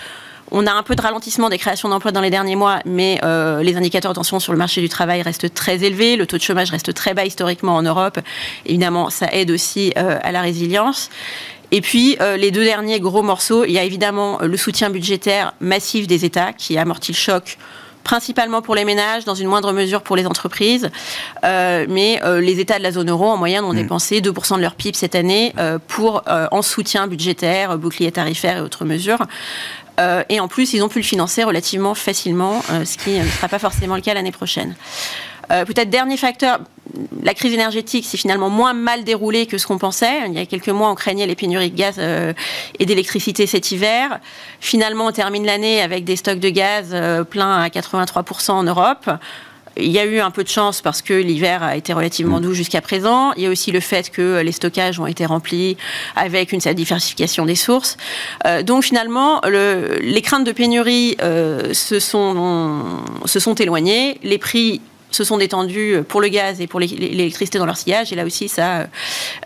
On 0.55 0.67
a 0.67 0.71
un 0.71 0.83
peu 0.83 0.95
de 0.95 1.01
ralentissement 1.01 1.49
des 1.49 1.57
créations 1.57 1.89
d'emplois 1.89 2.11
dans 2.11 2.21
les 2.21 2.29
derniers 2.29 2.55
mois, 2.55 2.77
mais 2.85 3.19
euh, 3.23 3.63
les 3.63 3.75
indicateurs 3.75 4.11
de 4.11 4.17
tension 4.17 4.39
sur 4.39 4.53
le 4.53 4.59
marché 4.59 4.81
du 4.81 4.87
travail 4.87 5.23
restent 5.23 5.51
très 5.51 5.83
élevés. 5.83 6.15
Le 6.15 6.27
taux 6.27 6.37
de 6.37 6.43
chômage 6.43 6.69
reste 6.69 6.93
très 6.93 7.15
bas 7.15 7.25
historiquement 7.25 7.75
en 7.75 7.81
Europe. 7.81 8.19
Évidemment, 8.67 9.09
ça 9.09 9.25
aide 9.31 9.49
aussi 9.49 9.93
euh, 9.97 10.19
à 10.21 10.31
la 10.31 10.41
résilience. 10.41 11.09
Et 11.71 11.81
puis, 11.81 12.17
euh, 12.21 12.37
les 12.37 12.51
deux 12.51 12.63
derniers 12.63 12.99
gros 12.99 13.23
morceaux, 13.23 13.65
il 13.65 13.71
y 13.71 13.79
a 13.79 13.83
évidemment 13.83 14.37
le 14.43 14.55
soutien 14.55 14.91
budgétaire 14.91 15.55
massif 15.59 16.05
des 16.05 16.23
États 16.23 16.53
qui 16.53 16.77
amortit 16.77 17.13
le 17.13 17.17
choc 17.17 17.57
principalement 18.03 18.61
pour 18.61 18.75
les 18.75 18.83
ménages, 18.85 19.23
dans 19.23 19.33
une 19.33 19.47
moindre 19.47 19.71
mesure 19.71 20.01
pour 20.01 20.17
les 20.17 20.27
entreprises. 20.27 20.91
mais 21.41 22.19
les 22.41 22.59
États 22.59 22.77
de 22.77 22.83
la 22.83 22.91
zone 22.91 23.09
euro, 23.09 23.29
en 23.29 23.37
moyenne, 23.37 23.63
ont 23.63 23.71
mm. 23.71 23.77
dépensé 23.77 24.19
2% 24.19 24.57
de 24.57 24.61
leur 24.61 24.75
PIB 24.75 24.97
cette 24.97 25.15
année 25.15 25.53
pour, 25.87 26.21
en 26.27 26.61
soutien 26.61 27.07
budgétaire, 27.07 27.77
bouclier 27.77 28.11
tarifaire 28.11 28.57
et 28.57 28.59
autres 28.59 28.83
mesures. 28.83 29.25
Euh, 29.99 30.23
et 30.29 30.39
en 30.39 30.47
plus, 30.47 30.73
ils 30.73 30.81
ont 30.83 30.89
pu 30.89 30.99
le 30.99 31.05
financer 31.05 31.43
relativement 31.43 31.93
facilement, 31.93 32.61
euh, 32.71 32.85
ce 32.85 32.97
qui 32.97 33.11
ne 33.11 33.27
sera 33.27 33.47
pas 33.47 33.59
forcément 33.59 33.95
le 33.95 34.01
cas 34.01 34.13
l'année 34.13 34.31
prochaine. 34.31 34.75
Euh, 35.51 35.65
peut-être 35.65 35.89
dernier 35.89 36.17
facteur, 36.17 36.61
la 37.21 37.33
crise 37.33 37.53
énergétique 37.53 38.05
s'est 38.05 38.17
finalement 38.17 38.49
moins 38.49 38.73
mal 38.73 39.03
déroulée 39.03 39.45
que 39.45 39.57
ce 39.57 39.67
qu'on 39.67 39.77
pensait. 39.77 40.27
Il 40.27 40.33
y 40.33 40.39
a 40.39 40.45
quelques 40.45 40.69
mois, 40.69 40.89
on 40.89 40.95
craignait 40.95 41.27
les 41.27 41.35
pénuries 41.35 41.69
de 41.69 41.75
gaz 41.75 41.99
et 41.99 42.85
d'électricité 42.85 43.45
cet 43.45 43.71
hiver. 43.71 44.19
Finalement, 44.61 45.07
on 45.07 45.11
termine 45.11 45.45
l'année 45.45 45.81
avec 45.81 46.05
des 46.05 46.15
stocks 46.15 46.39
de 46.39 46.49
gaz 46.49 46.95
pleins 47.29 47.61
à 47.61 47.67
83% 47.67 48.51
en 48.51 48.63
Europe. 48.63 49.09
Il 49.77 49.91
y 49.91 49.99
a 49.99 50.05
eu 50.05 50.19
un 50.19 50.31
peu 50.31 50.43
de 50.43 50.49
chance 50.49 50.81
parce 50.81 51.01
que 51.01 51.13
l'hiver 51.13 51.63
a 51.63 51.75
été 51.75 51.93
relativement 51.93 52.39
mm. 52.39 52.43
doux 52.43 52.53
jusqu'à 52.53 52.81
présent. 52.81 53.33
Il 53.33 53.43
y 53.43 53.45
a 53.45 53.49
aussi 53.49 53.71
le 53.71 53.79
fait 53.79 54.09
que 54.09 54.41
les 54.41 54.51
stockages 54.51 54.99
ont 54.99 55.07
été 55.07 55.25
remplis 55.25 55.77
avec 56.15 56.51
une 56.51 56.59
certaine 56.59 56.77
diversification 56.77 57.45
des 57.45 57.55
sources. 57.55 57.97
Euh, 58.45 58.63
donc 58.63 58.83
finalement, 58.83 59.41
le, 59.43 59.99
les 60.01 60.21
craintes 60.21 60.45
de 60.45 60.51
pénurie 60.51 61.17
euh, 61.21 61.73
se, 61.73 61.99
sont, 61.99 62.81
se 63.25 63.39
sont 63.39 63.55
éloignées. 63.55 64.19
Les 64.23 64.37
prix 64.37 64.81
se 65.11 65.23
sont 65.23 65.37
détendus 65.37 65.97
pour 66.07 66.21
le 66.21 66.27
gaz 66.27 66.59
et 66.61 66.67
pour 66.67 66.79
l'électricité 66.79 67.57
dans 67.57 67.65
leur 67.65 67.77
sillage. 67.77 68.11
Et 68.11 68.15
là 68.15 68.25
aussi, 68.25 68.49
ça 68.49 68.87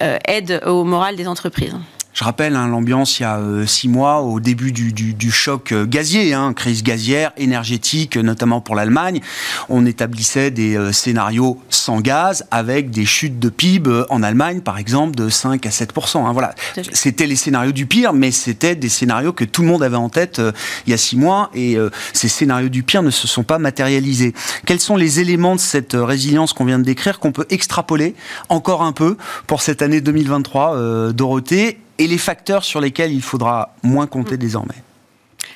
euh, 0.02 0.18
aide 0.26 0.62
au 0.66 0.84
moral 0.84 1.16
des 1.16 1.28
entreprises. 1.28 1.76
Je 2.18 2.24
rappelle 2.24 2.56
hein, 2.56 2.68
l'ambiance 2.68 3.20
il 3.20 3.24
y 3.24 3.26
a 3.28 3.38
euh, 3.38 3.68
six 3.68 3.88
mois, 3.88 4.22
au 4.22 4.40
début 4.40 4.72
du, 4.72 4.92
du, 4.92 5.14
du 5.14 5.32
choc 5.32 5.72
euh, 5.72 5.86
gazier, 5.86 6.34
hein, 6.34 6.54
crise 6.54 6.82
gazière, 6.82 7.32
énergétique, 7.38 8.18
notamment 8.18 8.60
pour 8.60 8.74
l'Allemagne. 8.74 9.22
On 9.70 9.86
établissait 9.86 10.50
des 10.50 10.76
euh, 10.76 10.92
scénarios 10.92 11.62
sans 11.70 12.02
gaz 12.02 12.48
avec 12.50 12.90
des 12.90 13.06
chutes 13.06 13.38
de 13.38 13.50
PIB 13.50 14.06
en 14.10 14.24
Allemagne, 14.24 14.62
par 14.62 14.80
exemple, 14.80 15.14
de 15.14 15.30
5 15.30 15.64
à 15.68 15.70
7% 15.70 16.26
hein, 16.26 16.34
Voilà, 16.34 16.56
c'était 16.92 17.28
les 17.28 17.36
scénarios 17.36 17.72
du 17.72 17.86
pire, 17.86 18.14
mais 18.14 18.32
c'était 18.32 18.76
des 18.76 18.90
scénarios 18.90 19.32
que 19.32 19.44
tout 19.46 19.62
le 19.62 19.68
monde 19.68 19.84
avait 19.84 19.96
en 19.96 20.10
tête 20.10 20.42
il 20.88 20.90
y 20.90 20.94
a 20.96 20.98
six 20.98 21.18
mois, 21.18 21.52
et 21.54 21.78
ces 22.14 22.30
scénarios 22.30 22.70
du 22.70 22.82
pire 22.82 23.04
ne 23.04 23.12
se 23.12 23.28
sont 23.28 23.44
pas 23.44 23.60
matérialisés. 23.60 24.34
Quels 24.66 24.80
sont 24.80 24.96
les 24.96 25.20
éléments 25.20 25.56
de 25.56 25.60
cette 25.60 25.94
résilience 25.94 26.54
qu'on 26.54 26.66
vient 26.66 26.80
de 26.80 26.84
décrire 26.84 27.20
qu'on 27.20 27.32
peut 27.32 27.46
extrapoler 27.52 28.16
encore 28.50 28.82
un 28.82 28.92
peu 28.92 29.18
pour 29.46 29.62
cette 29.62 29.84
année 29.84 30.02
2023, 30.02 31.12
Dorothée? 31.14 31.78
Et 31.98 32.08
les 32.08 32.18
facteurs 32.18 32.64
sur 32.64 32.82
lesquels 32.82 33.12
il 33.12 33.22
faudra 33.22 33.76
moins 33.84 34.08
compter 34.08 34.36
mm. 34.36 34.40
désormais 34.40 34.76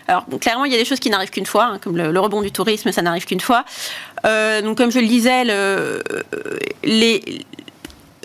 alors, 0.08 0.26
clairement, 0.42 0.66
il 0.66 0.72
y 0.72 0.76
a 0.76 0.78
des 0.78 0.84
choses 0.84 1.00
qui 1.00 1.10
n'arrivent 1.10 1.30
qu'une 1.30 1.46
fois, 1.46 1.66
hein, 1.66 1.80
comme 1.82 1.96
le, 1.96 2.20
rebond 2.20 2.42
du 2.42 2.52
tourisme, 2.52 2.92
ça 2.92 3.02
n'arrive 3.02 3.26
qu'une 3.26 3.40
fois. 3.40 3.64
Euh, 4.26 4.62
donc, 4.62 4.78
comme 4.78 4.92
je 4.92 5.00
le 5.00 5.08
disais, 5.08 5.46
le, 5.46 6.02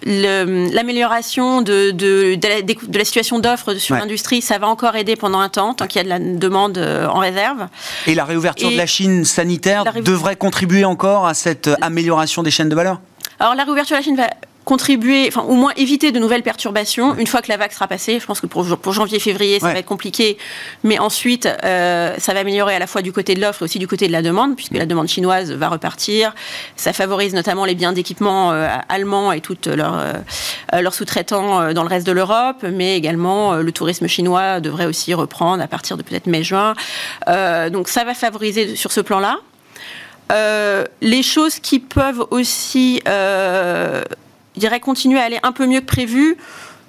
l'amélioration 0.05 1.63
de, 1.63 1.91
de, 1.91 2.35
de, 2.35 2.99
la, 2.99 3.05
situation 3.05 3.39
d'offre 3.39 3.75
sur 3.75 3.95
l'industrie, 3.95 4.43
ça 4.43 4.59
va 4.59 4.69
encore 4.69 4.97
aider 4.97 5.17
pendant 5.17 5.41
un 5.41 5.49
temps, 5.49 5.75
tant 5.75 5.87
qu'il 5.87 5.99
y 5.99 6.01
a 6.01 6.05
de 6.05 6.09
la 6.09 6.19
demande 6.19 6.79
euh, 6.79 7.07
en 7.07 7.19
réserve. 7.19 7.69
Et 8.07 8.15
la 8.15 8.25
réouverture 8.25 8.71
de 8.71 8.77
la 8.77 8.87
Chine 8.87 9.25
sanitaire 9.25 9.85
devrait 10.03 10.37
contribuer 10.37 10.85
encore 10.85 11.27
à 11.27 11.35
cette 11.35 11.71
amélioration 11.81 12.43
des 12.43 12.51
chaînes 12.51 12.69
de 12.69 12.75
valeur? 12.75 13.01
Alors 13.39 13.55
la 13.55 13.65
réouverture 13.65 13.97
de 13.97 14.01
la 14.01 14.05
Chine 14.05 14.17
va 14.17 14.29
contribuer, 14.67 15.27
enfin 15.29 15.43
au 15.43 15.55
moins 15.55 15.73
éviter 15.77 16.11
de 16.11 16.19
nouvelles 16.19 16.43
perturbations 16.43 17.15
une 17.15 17.29
fois 17.29 17.41
que 17.41 17.49
la 17.49 17.57
vague 17.57 17.71
sera 17.71 17.87
passée. 17.87 18.19
Je 18.19 18.27
pense 18.27 18.41
que 18.41 18.49
pour, 18.49 18.67
pour 18.79 18.93
janvier-février, 18.93 19.61
ça 19.61 19.73
va 19.73 19.79
être 19.79 19.87
compliqué, 19.87 20.39
mais 20.83 20.99
ensuite, 20.99 21.49
euh, 21.65 22.13
ça 22.19 22.35
va 22.35 22.41
améliorer 22.41 22.75
à 22.75 22.81
la 22.81 22.89
fois 22.89 23.01
du 23.01 23.13
côté 23.13 23.37
de 23.37 23.41
l'offre 23.41 23.63
et 23.63 23.65
aussi 23.65 23.79
du 23.79 23.87
côté 23.87 24.09
de 24.09 24.13
la 24.13 24.23
demande, 24.23 24.57
puisque 24.57 24.75
la 24.75 24.85
demande 24.85 25.07
chinoise 25.07 25.53
va 25.53 25.69
repartir. 25.69 26.35
Ça 26.75 26.93
favorise 26.93 27.33
notamment 27.33 27.65
les 27.65 27.77
biens 27.77 27.93
d'équipement 27.93 28.51
euh, 28.51 28.67
allemands 28.89 29.31
et 29.31 29.41
tous 29.41 29.57
leurs 29.67 29.99
euh, 29.99 30.81
leurs 30.81 30.95
sous-traitants 30.95 31.73
dans 31.73 31.83
le 31.85 31.89
reste 31.89 32.07
de 32.07 32.13
l'Europe, 32.13 32.65
mais 32.65 32.97
également 32.97 33.55
le 33.55 33.73
tourisme 33.73 34.09
chinois 34.09 34.59
devrait 34.59 34.87
aussi 34.87 35.15
reprendre 35.15 35.63
à 35.63 35.69
partir 35.69 35.97
de 35.97 36.03
peut-être 36.03 36.27
mai-juin. 36.27 36.75
donc 37.71 37.89
ça 37.89 38.03
va 38.03 38.15
favoriser 38.15 38.75
sur 38.75 38.91
ce 38.91 39.01
plan-là. 39.01 39.39
les 41.01 41.23
choses 41.23 41.61
qui 41.61 41.79
peuvent 41.79 42.27
aussi 42.31 43.01
je 44.57 44.61
dirais, 44.61 44.81
continuer 44.81 45.21
à 45.21 45.25
aller 45.25 45.38
un 45.42 45.53
peu 45.53 45.66
mieux 45.66 45.81
que 45.81 45.87
prévu. 45.87 46.37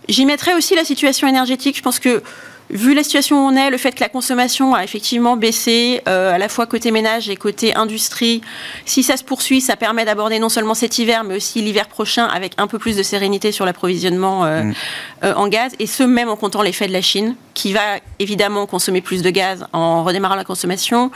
J'y 0.08 0.26
mettrais 0.26 0.54
aussi 0.54 0.76
la 0.76 0.86
situation 0.86 1.28
énergétique. 1.28 1.78
Je 1.78 1.82
pense 1.82 2.00
que 2.00 2.24
vu 2.70 2.94
la 2.94 3.04
situation 3.04 3.46
où 3.46 3.50
on 3.50 3.56
est, 3.56 3.70
le 3.70 3.78
fait 3.78 3.92
que 3.94 4.00
la 4.00 4.10
consommation 4.10 4.74
a 4.74 4.84
effectivement 4.84 5.38
baissé, 5.38 6.02
euh, 6.08 6.34
à 6.34 6.38
la 6.38 6.50
fois 6.50 6.66
côté 6.66 6.92
ménage 6.92 7.30
et 7.30 7.36
côté 7.36 7.76
industrie, 7.76 8.42
si 8.86 9.04
ça 9.04 9.18
se 9.18 9.24
poursuit, 9.24 9.62
ça 9.62 9.76
permet 9.76 10.06
d'aborder 10.06 10.40
non 10.40 10.50
seulement 10.50 10.74
cet 10.74 10.98
hiver, 11.00 11.24
mais 11.24 11.36
aussi 11.36 11.62
l'hiver 11.62 11.88
prochain 11.88 12.26
avec 12.26 12.54
un 12.58 12.68
peu 12.68 12.80
plus 12.80 12.96
de 12.96 13.04
sérénité 13.04 13.52
sur 13.52 13.66
l'approvisionnement 13.66 14.46
euh, 14.46 14.64
mm. 14.64 14.74
Euh, 15.24 15.34
en 15.34 15.48
gaz, 15.48 15.74
et 15.80 15.88
ce 15.88 16.04
même 16.04 16.30
en 16.30 16.36
comptant 16.36 16.62
l'effet 16.62 16.88
de 16.88 16.94
la 16.94 17.02
Chine, 17.02 17.36
qui 17.54 17.74
va 17.74 18.00
évidemment 18.20 18.66
consommer 18.66 19.02
plus 19.02 19.22
de 19.22 19.30
gaz 19.30 19.66
en 19.74 20.04
redémarrant 20.04 20.36
la 20.36 20.44
consommation, 20.44 21.12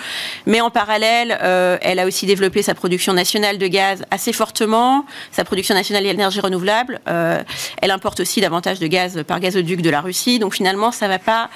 mais 0.45 0.59
en 0.59 0.71
parallèle, 0.71 1.37
elle 1.81 1.99
a 1.99 2.07
aussi 2.07 2.25
développé 2.25 2.63
sa 2.63 2.73
production 2.73 3.13
nationale 3.13 3.59
de 3.59 3.67
gaz 3.67 4.03
assez 4.09 4.33
fortement, 4.33 5.05
sa 5.31 5.43
production 5.43 5.75
nationale 5.75 6.03
d'énergie 6.03 6.39
renouvelable. 6.39 6.99
elle 7.05 7.91
importe 7.91 8.21
aussi 8.21 8.41
davantage 8.41 8.79
de 8.79 8.87
gaz 8.87 9.23
par 9.27 9.39
gazoduc 9.39 9.83
de 9.83 9.89
la 9.91 10.01
Russie, 10.01 10.39
donc 10.39 10.55
finalement, 10.55 10.91
ça 10.91 11.07
va 11.07 11.19
pas 11.19 11.49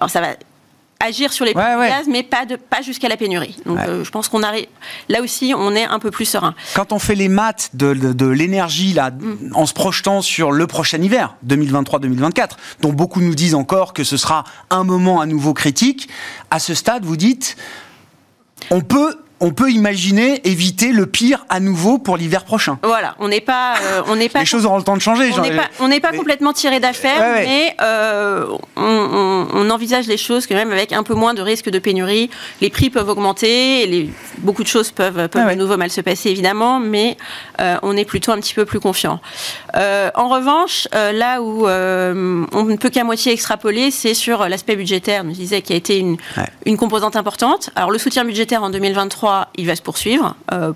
alors 0.00 0.10
ça 0.10 0.20
va 0.20 0.28
agir 1.00 1.32
sur 1.32 1.44
les 1.44 1.54
prix 1.54 1.62
du 1.62 1.88
gaz, 1.88 2.06
mais 2.08 2.22
pas, 2.22 2.44
de, 2.46 2.56
pas 2.56 2.82
jusqu'à 2.82 3.08
la 3.08 3.16
pénurie. 3.16 3.56
Donc 3.66 3.78
euh, 3.78 4.04
je 4.04 4.10
pense 4.10 4.28
qu'on 4.28 4.42
arrive. 4.42 4.66
Là 5.08 5.22
aussi, 5.22 5.52
on 5.56 5.74
est 5.74 5.84
un 5.84 5.98
peu 5.98 6.10
plus 6.10 6.26
serein. 6.26 6.54
Quand 6.74 6.92
on 6.92 6.98
fait 6.98 7.14
les 7.14 7.28
maths 7.28 7.70
de, 7.74 7.94
de, 7.94 8.26
l'énergie, 8.26 8.92
là, 8.92 9.10
mm. 9.10 9.52
en 9.54 9.66
se 9.66 9.72
projetant 9.72 10.22
sur 10.22 10.52
le 10.52 10.66
prochain 10.66 11.00
hiver, 11.00 11.34
2023-2024, 11.46 12.50
dont 12.80 12.92
beaucoup 12.92 13.20
nous 13.20 13.34
disent 13.34 13.54
encore 13.54 13.94
que 13.94 14.04
ce 14.04 14.16
sera 14.16 14.44
un 14.68 14.84
moment 14.84 15.20
à 15.20 15.26
nouveau 15.26 15.54
critique, 15.54 16.08
à 16.50 16.58
ce 16.58 16.74
stade, 16.74 17.04
vous 17.04 17.16
dites, 17.16 17.56
on 18.70 18.82
peut 18.82 19.16
on 19.40 19.52
peut 19.52 19.70
imaginer 19.70 20.46
éviter 20.46 20.92
le 20.92 21.06
pire 21.06 21.46
à 21.48 21.60
nouveau 21.60 21.98
pour 21.98 22.18
l'hiver 22.18 22.44
prochain. 22.44 22.78
Voilà, 22.82 23.14
on 23.18 23.28
n'est 23.28 23.40
pas, 23.40 23.76
euh, 23.82 24.02
on 24.06 24.16
n'est 24.16 24.28
pas. 24.28 24.40
Les 24.40 24.44
choses 24.44 24.66
auront 24.66 24.76
le 24.76 24.84
temps 24.84 24.96
de 24.96 25.02
changer. 25.02 25.30
On 25.80 25.88
n'est 25.88 26.00
pas, 26.00 26.12
complètement 26.12 26.52
tiré 26.52 26.80
d'affaire, 26.80 27.20
mais 27.36 27.74
euh, 27.80 28.46
on, 28.76 29.70
envisage 29.70 30.08
les 30.08 30.16
choses 30.16 30.48
quand 30.48 30.56
même 30.56 30.72
avec 30.72 30.92
un 30.92 31.04
peu 31.04 31.14
moins 31.14 31.32
de 31.32 31.42
risque 31.42 31.70
de 31.70 31.78
pénurie. 31.78 32.28
Les 32.60 32.70
prix 32.70 32.90
peuvent 32.90 33.08
augmenter, 33.08 33.86
les, 33.86 34.10
beaucoup 34.38 34.64
de 34.64 34.68
choses 34.68 34.90
peuvent, 34.90 35.28
peuvent 35.28 35.48
de 35.48 35.54
nouveau 35.54 35.76
mal 35.76 35.90
se 35.90 36.00
passer 36.00 36.30
évidemment, 36.30 36.80
mais 36.80 37.16
euh, 37.60 37.76
on 37.82 37.96
est 37.96 38.04
plutôt 38.04 38.32
un 38.32 38.40
petit 38.40 38.54
peu 38.54 38.64
plus 38.64 38.80
confiant. 38.80 39.20
en 39.74 40.28
revanche, 40.28 40.88
là 40.92 41.40
où 41.40 41.66
on 41.66 42.64
ne 42.64 42.76
peut 42.76 42.90
qu'à 42.90 43.04
moitié 43.04 43.32
extrapoler, 43.32 43.90
c'est 43.90 44.14
sur 44.14 44.48
l'aspect 44.48 44.76
budgétaire. 44.76 45.22
On 45.24 45.30
disait 45.30 45.62
qui 45.62 45.72
a 45.72 45.76
été 45.76 45.98
une, 45.98 46.16
une 46.66 46.76
composante 46.76 47.16
importante. 47.16 47.70
Alors 47.76 47.90
le 47.90 47.98
soutien 47.98 48.24
budgétaire 48.24 48.62
en 48.62 48.70
2023 48.70 49.29
il 49.56 49.66
va 49.66 49.76
se 49.76 49.82
poursuivre. 49.82 50.34
Euh, 50.52 50.72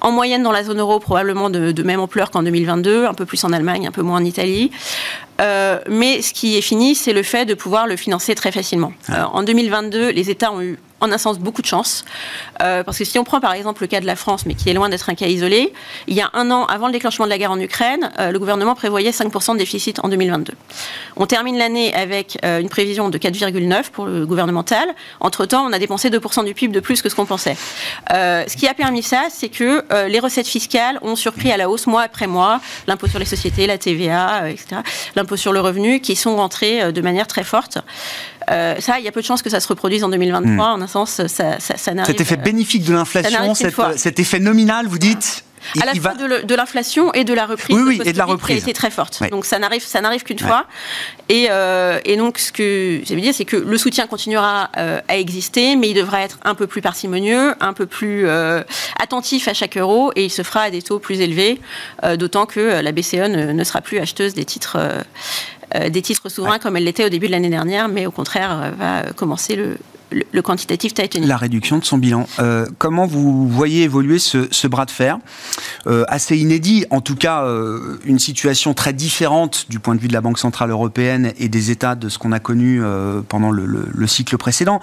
en 0.00 0.12
moyenne 0.12 0.42
dans 0.42 0.52
la 0.52 0.64
zone 0.64 0.80
euro, 0.80 0.98
probablement 0.98 1.50
de, 1.50 1.82
même 1.82 2.00
ampleur 2.00 2.30
qu'en 2.30 2.42
2022, 2.42 3.06
un 3.06 3.14
peu 3.14 3.26
plus 3.26 3.42
en 3.44 3.52
Allemagne, 3.52 3.86
un 3.86 3.90
peu 3.90 4.02
moins 4.02 4.20
en 4.20 4.24
Italie. 4.24 4.70
Euh, 5.40 5.78
mais 5.88 6.22
ce 6.22 6.32
qui 6.32 6.56
est 6.56 6.62
fini, 6.62 6.94
c'est 6.94 7.12
le 7.12 7.22
fait 7.22 7.44
de 7.44 7.54
pouvoir 7.54 7.86
le 7.86 7.96
financer 7.96 8.34
très 8.34 8.52
facilement. 8.52 8.92
Euh, 9.10 9.22
en 9.32 9.42
2022, 9.42 10.10
les 10.10 10.30
États 10.30 10.52
ont 10.52 10.60
eu 10.60 10.78
en 11.00 11.12
un 11.12 11.18
sens 11.18 11.38
beaucoup 11.38 11.62
de 11.62 11.66
chance. 11.66 12.04
Euh, 12.62 12.82
parce 12.82 12.98
que 12.98 13.04
si 13.04 13.18
on 13.18 13.24
prend 13.24 13.40
par 13.40 13.52
exemple 13.52 13.82
le 13.82 13.86
cas 13.86 14.00
de 14.00 14.06
la 14.06 14.16
France, 14.16 14.46
mais 14.46 14.54
qui 14.54 14.68
est 14.68 14.74
loin 14.74 14.88
d'être 14.88 15.08
un 15.08 15.14
cas 15.14 15.26
isolé, 15.26 15.72
il 16.06 16.14
y 16.14 16.20
a 16.20 16.30
un 16.32 16.50
an, 16.50 16.64
avant 16.66 16.86
le 16.86 16.92
déclenchement 16.92 17.24
de 17.24 17.30
la 17.30 17.38
guerre 17.38 17.52
en 17.52 17.60
Ukraine, 17.60 18.10
euh, 18.18 18.30
le 18.30 18.38
gouvernement 18.38 18.74
prévoyait 18.74 19.10
5% 19.10 19.54
de 19.54 19.58
déficit 19.58 20.00
en 20.04 20.08
2022. 20.08 20.54
On 21.16 21.26
termine 21.26 21.56
l'année 21.56 21.94
avec 21.94 22.38
euh, 22.44 22.60
une 22.60 22.68
prévision 22.68 23.08
de 23.08 23.18
4,9 23.18 23.90
pour 23.90 24.06
le 24.06 24.26
gouvernemental. 24.26 24.88
Entre-temps, 25.20 25.66
on 25.66 25.72
a 25.72 25.78
dépensé 25.78 26.10
2% 26.10 26.44
du 26.44 26.54
PIB 26.54 26.72
de 26.72 26.80
plus 26.80 27.02
que 27.02 27.08
ce 27.08 27.14
qu'on 27.14 27.26
pensait. 27.26 27.56
ce 28.10 28.56
qui 28.56 28.66
a 28.66 28.74
permis 28.74 29.02
ça, 29.02 29.26
c'est 29.30 29.48
que 29.48 29.84
les 30.08 30.20
recettes 30.20 30.46
fiscales 30.46 30.98
ont 31.02 31.16
surpris 31.16 31.50
à 31.52 31.56
la 31.56 31.68
hausse 31.68 31.86
mois 31.86 32.02
après 32.02 32.26
mois, 32.26 32.60
l'impôt 32.86 33.06
sur 33.06 33.18
les 33.18 33.24
sociétés, 33.24 33.66
la 33.66 33.78
TVA, 33.78 34.50
etc., 34.50 34.82
l'impôt 35.16 35.36
sur 35.36 35.52
le 35.52 35.60
revenu, 35.60 36.00
qui 36.00 36.16
sont 36.16 36.36
rentrés 36.36 36.92
de 36.92 37.00
manière 37.00 37.26
très 37.26 37.44
forte. 37.44 37.78
Euh, 38.50 38.76
ça, 38.80 38.98
il 38.98 39.04
y 39.04 39.08
a 39.08 39.12
peu 39.12 39.20
de 39.20 39.26
chances 39.26 39.42
que 39.42 39.50
ça 39.50 39.60
se 39.60 39.68
reproduise 39.68 40.04
en 40.04 40.08
2023. 40.08 40.52
Hmm. 40.52 40.60
En 40.60 40.80
un 40.82 40.86
sens, 40.86 41.10
ça, 41.26 41.58
ça, 41.58 41.76
ça 41.76 41.94
n'arrive. 41.94 42.12
Cet 42.12 42.20
effet 42.20 42.36
bénéfique 42.36 42.84
de 42.84 42.92
l'inflation, 42.92 43.54
cet 43.96 44.18
effet 44.18 44.40
nominal, 44.40 44.86
vous 44.86 44.98
dites 44.98 45.44
à 45.80 45.86
la 45.86 45.94
fois 45.94 46.14
de 46.14 46.54
l'inflation 46.54 47.12
et 47.14 47.24
de 47.24 47.34
la 47.34 47.46
reprise. 47.46 47.76
Oui, 47.76 47.98
oui, 47.98 48.00
et 48.04 48.12
de 48.12 48.18
la 48.18 48.24
reprise. 48.24 48.64
Qui 48.64 48.72
très 48.72 48.90
forte. 48.90 49.22
Donc 49.30 49.44
ça 49.44 49.58
n'arrive, 49.58 49.82
ça 49.82 50.00
n'arrive 50.00 50.22
qu'une 50.22 50.38
fois. 50.38 50.66
Et, 51.28 51.48
euh, 51.50 51.98
et, 52.04 52.16
donc 52.16 52.38
ce 52.38 52.52
que 52.52 53.00
j'avais 53.04 53.20
dire, 53.20 53.34
c'est 53.34 53.44
que 53.44 53.56
le 53.56 53.78
soutien 53.78 54.06
continuera 54.06 54.70
euh, 54.76 55.00
à 55.08 55.18
exister, 55.18 55.76
mais 55.76 55.90
il 55.90 55.94
devra 55.94 56.22
être 56.22 56.38
un 56.44 56.54
peu 56.54 56.66
plus 56.66 56.80
parcimonieux, 56.80 57.54
un 57.60 57.72
peu 57.72 57.86
plus 57.86 58.28
attentif 58.98 59.48
à 59.48 59.54
chaque 59.54 59.76
euro, 59.76 60.12
et 60.16 60.24
il 60.24 60.30
se 60.30 60.42
fera 60.42 60.62
à 60.62 60.70
des 60.70 60.82
taux 60.82 60.98
plus 60.98 61.20
élevés, 61.20 61.60
d'autant 62.16 62.46
que 62.46 62.80
la 62.80 62.92
BCE 62.92 63.14
ne, 63.14 63.52
ne, 63.52 63.64
sera 63.64 63.80
plus 63.80 63.98
acheteuse 63.98 64.34
des 64.34 64.44
titres 64.44 64.76
euh, 64.78 65.02
des 65.90 66.02
titres 66.02 66.28
souverains 66.28 66.58
comme 66.58 66.76
elle 66.76 66.84
l'était 66.84 67.04
au 67.04 67.08
début 67.08 67.26
de 67.26 67.32
l'année 67.32 67.50
dernière, 67.50 67.88
mais 67.88 68.06
au 68.06 68.10
contraire 68.10 68.50
euh, 68.62 68.70
va 68.70 69.12
commencer 69.12 69.56
le, 69.56 69.76
le, 70.10 70.42
quantitative 70.42 70.92
tightening. 70.92 71.26
La 71.26 71.36
réduction 71.36 71.78
de 71.78 71.84
son 71.84 71.98
bilan. 71.98 72.26
Euh, 72.38 72.66
comment 72.78 73.06
vous 73.06 73.48
voyez 73.48 73.82
évoluer 73.82 74.18
ce, 74.18 74.66
bras 74.66 74.86
de 74.86 74.90
fer 74.90 75.18
Assez 76.08 76.36
inédit, 76.36 76.84
en 76.90 77.00
tout 77.00 77.16
cas, 77.16 77.46
une 78.04 78.18
situation 78.18 78.74
très 78.74 78.92
différente 78.92 79.66
du 79.70 79.78
point 79.78 79.94
de 79.94 80.00
vue 80.00 80.08
de 80.08 80.12
la 80.12 80.20
Banque 80.20 80.38
Centrale 80.38 80.70
Européenne 80.70 81.32
et 81.38 81.48
des 81.48 81.70
États 81.70 81.94
de 81.94 82.08
ce 82.08 82.18
qu'on 82.18 82.32
a 82.32 82.40
connu 82.40 82.82
pendant 83.28 83.50
le, 83.50 84.06
cycle 84.06 84.36
précédent. 84.36 84.80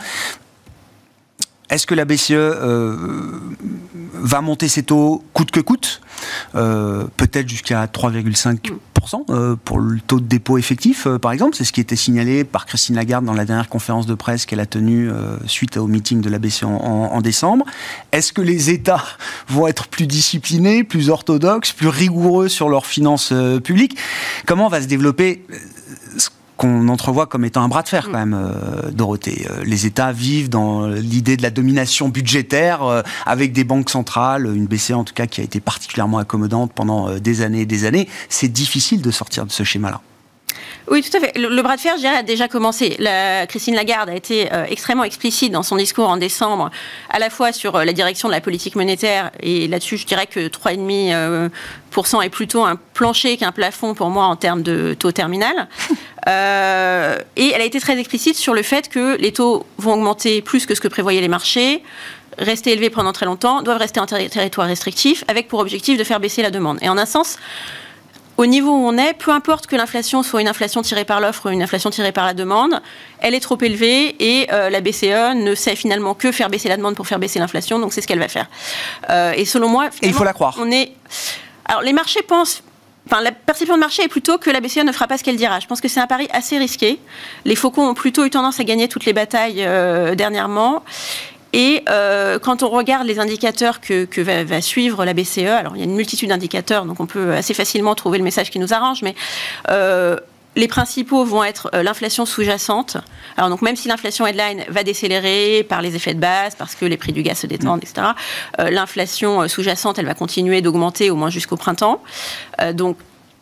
Est-ce 1.70 1.88
que 1.88 1.96
la 1.96 2.06
BCE 2.06 2.34
va 4.14 4.42
monter 4.42 4.68
ses 4.68 4.84
taux 4.84 5.24
coûte 5.34 5.52
que 5.52 5.60
coûte 5.60 6.02
Peut-être 6.54 7.50
jusqu'à 7.50 7.86
3,5% 7.86 8.76
euh, 9.30 9.56
pour 9.64 9.80
le 9.80 10.00
taux 10.00 10.20
de 10.20 10.26
dépôt 10.26 10.58
effectif, 10.58 11.06
euh, 11.06 11.20
par 11.20 11.32
exemple? 11.32 11.56
C'est 11.56 11.64
ce 11.64 11.72
qui 11.72 11.82
était 11.82 11.96
signalé 11.96 12.44
par 12.44 12.66
Christine 12.66 12.96
Lagarde 12.96 13.26
dans 13.26 13.34
la 13.34 13.46
dernière 13.46 13.70
conférence 13.70 14.06
de 14.06 14.16
presse 14.16 14.46
qu'elle 14.46 14.60
a 14.60 14.66
tenue 14.66 15.10
euh, 15.10 15.38
suite 15.46 15.78
au 15.78 15.88
meeting 15.88 16.22
de 16.22 16.30
la 16.30 16.40
BCE 16.40 16.64
en, 16.64 17.22
décembre. 17.22 17.66
Est-ce 18.12 18.34
que 18.34 18.42
les 18.42 18.70
États 18.72 19.04
vont 19.48 19.68
être 19.68 19.88
plus 19.88 20.08
disciplinés, 20.08 20.84
plus 20.84 21.10
orthodoxes, 21.10 21.72
plus 21.72 21.88
rigoureux 21.88 22.48
sur 22.48 22.70
leurs 22.70 22.86
finances 22.86 23.34
publiques? 23.64 23.98
Comment 24.46 24.70
va 24.70 24.82
se 24.82 24.88
développer 24.88 25.44
qu'on 26.58 26.88
entrevoit 26.88 27.26
comme 27.26 27.46
étant 27.46 27.64
un 27.64 27.68
bras 27.68 27.84
de 27.84 27.90
fer 27.90 28.06
quand 28.06 28.12
mm. 28.12 28.30
même, 28.30 28.34
euh, 28.34 28.92
Dorothée. 28.92 29.48
Euh, 29.50 29.64
les 29.66 29.86
États 29.86 30.12
vivent 30.12 30.50
dans 30.50 30.88
l'idée 30.88 31.38
de 31.38 31.42
la 31.42 31.50
domination 31.50 32.10
budgétaire 32.10 32.84
euh, 32.84 33.02
avec 33.26 33.52
des 33.54 33.64
banques 33.64 33.90
centrales, 33.90 34.46
une 34.54 34.66
BCE 34.66 34.92
en 34.92 35.04
tout 35.04 35.14
cas 35.14 35.28
qui 35.28 35.42
a 35.42 35.44
été 35.44 35.60
particulièrement 35.60 36.18
accommodante 36.18 36.72
pendant 36.74 37.18
des 37.18 37.42
années 37.42 37.62
et 37.62 37.66
des 37.66 37.86
années. 37.86 38.08
C'est 38.30 38.48
difficile 38.48 39.02
de 39.02 39.12
sortir 39.12 39.46
de 39.46 39.52
ce 39.52 39.64
schéma-là. 39.64 40.02
Oui, 40.88 41.02
tout 41.02 41.18
à 41.18 41.20
fait. 41.20 41.38
Le, 41.38 41.62
bras 41.62 41.76
de 41.76 41.82
fer, 41.82 41.94
je 41.96 42.02
dirais, 42.02 42.18
a 42.18 42.24
déjà 42.24 42.48
commencé. 42.48 42.96
La, 43.00 43.48
Christine 43.48 43.76
Lagarde 43.76 44.10
a 44.10 44.16
été 44.16 44.54
euh, 44.54 44.66
extrêmement 44.70 45.04
explicite 45.04 45.52
dans 45.52 45.64
son 45.64 45.78
discours 45.78 46.08
en 46.08 46.18
décembre, 46.18 46.70
à 47.10 47.18
la 47.18 47.30
fois 47.30 47.52
sur 47.52 47.76
euh, 47.76 47.86
la 47.86 47.94
direction 47.94 48.28
de 48.28 48.34
la 48.34 48.42
politique 48.42 48.76
monétaire, 48.76 49.32
et 49.42 49.68
là-dessus, 49.68 49.98
je 49.98 50.06
dirais 50.06 50.28
que 50.28 50.48
3,5% 50.48 51.12
euh, 51.14 52.22
est 52.22 52.30
plutôt 52.30 52.64
un 52.64 52.76
plancher 52.94 53.38
qu'un 53.38 53.52
plafond 53.52 53.96
pour 53.96 54.10
moi 54.10 54.26
en 54.26 54.36
termes 54.36 54.62
de 54.62 54.96
taux 54.98 55.12
terminal. 55.12 55.68
et 56.28 57.52
elle 57.52 57.62
a 57.62 57.66
été 57.66 57.80
très 57.80 58.00
explicite 58.00 58.36
sur 58.36 58.54
le 58.54 58.64
fait 58.64 58.90
que 58.90 59.16
les 59.18 59.32
taux 59.32 59.66
vont 59.78 59.94
augmenter 59.94 60.42
plus 60.42 60.66
que 60.66 60.74
ce 60.74 60.82
que 60.82 60.88
prévoyaient 60.88 61.22
les 61.22 61.28
marchés 61.28 61.84
rester 62.38 62.74
élevés 62.74 62.90
pendant 62.90 63.14
très 63.14 63.26
longtemps, 63.26 63.62
doivent 63.62 63.78
rester 63.78 64.00
en 64.00 64.06
territoire 64.06 64.68
restrictif, 64.68 65.24
avec 65.28 65.48
pour 65.48 65.60
objectif 65.60 65.98
de 65.98 66.04
faire 66.04 66.20
baisser 66.20 66.42
la 66.42 66.52
demande. 66.52 66.80
Et 66.82 66.90
en 66.90 66.98
un 66.98 67.06
sens, 67.06 67.38
au 68.38 68.46
niveau 68.46 68.72
où 68.72 68.88
on 68.88 68.98
est, 68.98 69.14
peu 69.14 69.32
importe 69.32 69.68
que 69.68 69.76
l'inflation 69.76 70.24
soit 70.24 70.42
une 70.42 70.48
inflation 70.48 70.82
tirée 70.82 71.06
par 71.06 71.22
l'offre 71.22 71.48
ou 71.48 71.54
une 71.54 71.62
inflation 71.62 71.90
tirée 71.90 72.12
par 72.12 72.26
la 72.26 72.34
demande, 72.34 72.82
elle 73.20 73.34
est 73.34 73.40
trop 73.40 73.58
élevée 73.62 74.16
et 74.20 74.48
euh, 74.52 74.70
la 74.70 74.82
BCE 74.82 75.36
ne 75.36 75.56
sait 75.56 75.76
finalement 75.76 76.14
que 76.14 76.32
faire 76.32 76.50
baisser 76.50 76.68
la 76.68 76.78
demande 76.78 76.96
pour 76.96 77.08
faire 77.08 77.20
baisser 77.20 77.40
l'inflation, 77.40 77.80
donc 77.80 77.94
c'est 77.94 78.02
ce 78.02 78.08
qu'elle 78.08 78.20
va 78.20 78.28
faire. 78.28 78.48
Euh, 79.10 79.32
et 79.36 79.46
selon 79.46 79.70
moi, 79.70 79.90
il 80.02 80.14
faut 80.14 80.24
la 80.24 80.34
croire. 80.34 80.56
On 80.60 80.70
est. 80.70 80.92
Alors 81.66 81.82
les 81.82 81.94
marchés 81.94 82.22
pensent. 82.24 82.62
Enfin, 83.08 83.22
la 83.22 83.32
perception 83.32 83.76
de 83.76 83.80
marché 83.80 84.04
est 84.04 84.08
plutôt 84.08 84.40
que 84.40 84.50
la 84.50 84.60
BCE 84.60 84.78
ne 84.78 84.92
fera 84.92 85.06
pas 85.08 85.20
ce 85.20 85.24
qu'elle 85.24 85.36
dira. 85.36 85.60
Je 85.60 85.68
pense 85.68 85.80
que 85.80 85.88
c'est 85.88 86.00
un 86.00 86.08
pari 86.08 86.28
assez 86.32 86.58
risqué. 86.58 87.00
Les 87.46 87.56
faucons 87.56 87.88
ont 87.88 87.94
plutôt 87.94 88.26
eu 88.26 88.32
tendance 88.32 88.60
à 88.60 88.64
gagner 88.64 88.88
toutes 88.88 89.06
les 89.06 89.14
batailles 89.14 89.64
euh, 89.64 90.16
dernièrement. 90.16 90.84
Et 91.56 91.86
euh, 91.90 92.38
quand 92.38 92.64
on 92.64 92.70
regarde 92.70 93.08
les 93.08 93.18
indicateurs 93.18 93.80
que, 93.80 94.22
va, 94.22 94.62
suivre 94.62 95.06
la 95.06 95.14
BCE, 95.14 95.38
alors 95.38 95.78
il 95.78 95.80
y 95.80 95.82
a 95.84 95.86
une 95.86 95.96
multitude 95.96 96.28
d'indicateurs, 96.28 96.84
donc 96.84 97.00
on 97.00 97.06
peut 97.06 97.32
assez 97.32 97.54
facilement 97.54 97.96
trouver 97.96 98.18
le 98.18 98.26
message 98.26 98.52
qui 98.52 98.60
nous 98.60 98.74
arrange, 98.74 99.02
mais 99.04 99.16
euh, 99.70 100.18
les 100.58 100.68
principaux 100.68 101.24
vont 101.24 101.46
être 101.46 101.70
euh, 101.74 101.82
l'inflation 101.82 102.26
sous-jacente. 102.26 102.98
Alors 103.38 103.50
donc 103.50 103.62
même 103.62 103.78
si 103.78 103.88
l'inflation 103.88 104.28
headline 104.28 104.66
va 104.68 104.84
décélérer 104.84 105.66
par 105.68 105.82
les 105.82 105.96
effets 105.96 106.14
de 106.14 106.20
base, 106.20 106.56
parce 106.56 106.76
que 106.76 106.84
les 106.84 106.98
prix 106.98 107.14
du 107.14 107.24
gaz 107.24 107.38
se 107.38 107.48
détendent, 107.48 107.82
etc. 107.82 108.08
l'inflation 108.58 109.48
sous-jacente, 109.48 109.98
elle 109.98 110.08
va 110.08 110.14
continuer 110.14 110.62
d'augmenter 110.62 111.10
au 111.10 111.16
moins 111.16 111.30
jusqu'au 111.30 111.56
printemps. 111.56 112.04
donc 112.74 112.98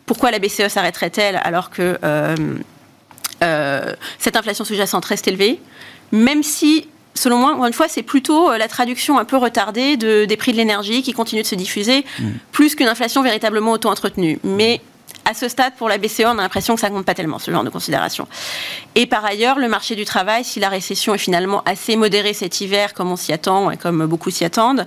pourquoi 0.06 0.30
la 0.30 0.38
BCE 0.38 0.68
s'arrêterait-elle 0.68 1.40
alors 1.42 1.70
que 1.70 1.98
cette 4.18 4.36
inflation 4.36 4.64
sous-jacente 4.64 5.04
reste 5.04 5.26
élevée? 5.26 5.60
Même 6.12 6.44
si 6.44 6.86
selon 7.14 7.38
moi, 7.38 7.52
encore 7.52 7.66
une 7.66 7.72
fois, 7.72 7.88
c'est 7.88 8.02
plutôt 8.02 8.50
euh, 8.50 8.58
la 8.58 8.68
traduction 8.68 9.18
un 9.18 9.24
peu 9.24 9.36
retardée 9.36 9.96
de, 9.96 10.24
des 10.24 10.36
prix 10.36 10.52
de 10.52 10.56
l'énergie 10.56 11.02
qui 11.02 11.12
continuent 11.12 11.42
de 11.42 11.46
se 11.46 11.54
diffuser, 11.54 12.04
mm. 12.18 12.28
plus 12.52 12.74
qu'une 12.74 12.88
inflation 12.88 13.22
véritablement 13.22 13.72
auto-entretenue. 13.72 14.38
Mais 14.44 14.80
à 15.24 15.32
ce 15.34 15.48
stade, 15.48 15.74
pour 15.76 15.88
la 15.88 15.98
BCE, 15.98 16.24
on 16.26 16.38
a 16.38 16.42
l'impression 16.42 16.74
que 16.74 16.80
ça 16.80 16.90
ne 16.90 16.94
compte 16.94 17.06
pas 17.06 17.14
tellement, 17.14 17.38
ce 17.38 17.50
genre 17.50 17.64
de 17.64 17.70
considération. 17.70 18.28
Et 18.94 19.06
par 19.06 19.24
ailleurs, 19.24 19.58
le 19.58 19.68
marché 19.68 19.94
du 19.94 20.04
travail, 20.04 20.44
si 20.44 20.60
la 20.60 20.68
récession 20.68 21.14
est 21.14 21.18
finalement 21.18 21.62
assez 21.64 21.96
modérée 21.96 22.34
cet 22.34 22.60
hiver, 22.60 22.94
comme 22.94 23.10
on 23.10 23.16
s'y 23.16 23.32
attend 23.32 23.70
et 23.70 23.76
comme 23.76 24.04
beaucoup 24.06 24.30
s'y 24.30 24.44
attendent, 24.44 24.86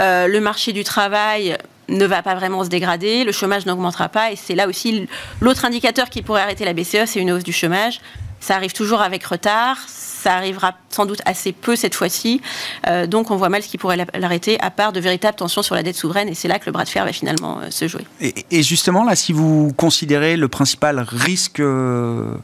euh, 0.00 0.28
le 0.28 0.40
marché 0.40 0.72
du 0.72 0.84
travail 0.84 1.56
ne 1.88 2.06
va 2.06 2.22
pas 2.22 2.34
vraiment 2.34 2.64
se 2.64 2.68
dégrader, 2.68 3.24
le 3.24 3.32
chômage 3.32 3.66
n'augmentera 3.66 4.08
pas, 4.08 4.32
et 4.32 4.36
c'est 4.36 4.54
là 4.54 4.68
aussi 4.68 5.06
l'autre 5.40 5.64
indicateur 5.64 6.08
qui 6.08 6.22
pourrait 6.22 6.40
arrêter 6.40 6.64
la 6.64 6.72
BCE, 6.72 7.06
c'est 7.06 7.20
une 7.20 7.32
hausse 7.32 7.44
du 7.44 7.52
chômage. 7.52 8.00
Ça 8.40 8.56
arrive 8.56 8.72
toujours 8.72 9.00
avec 9.00 9.24
retard, 9.24 9.78
ça 10.24 10.34
arrivera 10.34 10.74
sans 10.88 11.04
doute 11.06 11.20
assez 11.26 11.52
peu 11.52 11.76
cette 11.76 11.94
fois-ci. 11.94 12.40
Euh, 12.86 13.06
donc 13.06 13.30
on 13.30 13.36
voit 13.36 13.50
mal 13.50 13.62
ce 13.62 13.68
qui 13.68 13.78
pourrait 13.78 14.06
l'arrêter, 14.14 14.58
à 14.60 14.70
part 14.70 14.92
de 14.92 15.00
véritables 15.00 15.36
tensions 15.36 15.62
sur 15.62 15.74
la 15.74 15.82
dette 15.82 15.96
souveraine. 15.96 16.28
Et 16.28 16.34
c'est 16.34 16.48
là 16.48 16.58
que 16.58 16.66
le 16.66 16.72
bras 16.72 16.84
de 16.84 16.88
fer 16.88 17.04
va 17.04 17.12
finalement 17.12 17.58
euh, 17.60 17.70
se 17.70 17.88
jouer. 17.88 18.06
Et, 18.20 18.62
justement, 18.62 19.04
là, 19.04 19.16
si 19.16 19.32
vous 19.32 19.72
considérez 19.76 20.36
le 20.36 20.48
principal 20.48 21.04
risque 21.06 21.60
euh, 21.60 22.34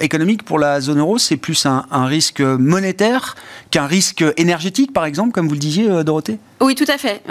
économique 0.00 0.44
pour 0.44 0.58
la 0.58 0.80
zone 0.80 0.98
euro, 0.98 1.18
c'est 1.18 1.36
plus 1.36 1.66
un, 1.66 1.84
risque 2.06 2.40
monétaire 2.40 3.36
qu'un 3.70 3.86
risque 3.86 4.24
énergétique, 4.38 4.92
par 4.92 5.04
exemple, 5.04 5.32
comme 5.32 5.46
vous 5.46 5.54
le 5.54 5.60
disiez, 5.60 6.04
Dorothée? 6.04 6.38
Oui, 6.60 6.74
tout 6.74 6.86
à 6.88 6.96
fait. 6.96 7.22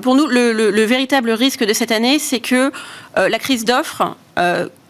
pour 0.00 0.14
nous, 0.14 0.26
le, 0.26 0.84
véritable 0.84 1.30
risque 1.30 1.64
de 1.64 1.72
cette 1.72 1.90
année, 1.90 2.18
c'est 2.18 2.40
que 2.40 2.70
la 3.16 3.38
crise 3.38 3.64
d'offres 3.64 4.16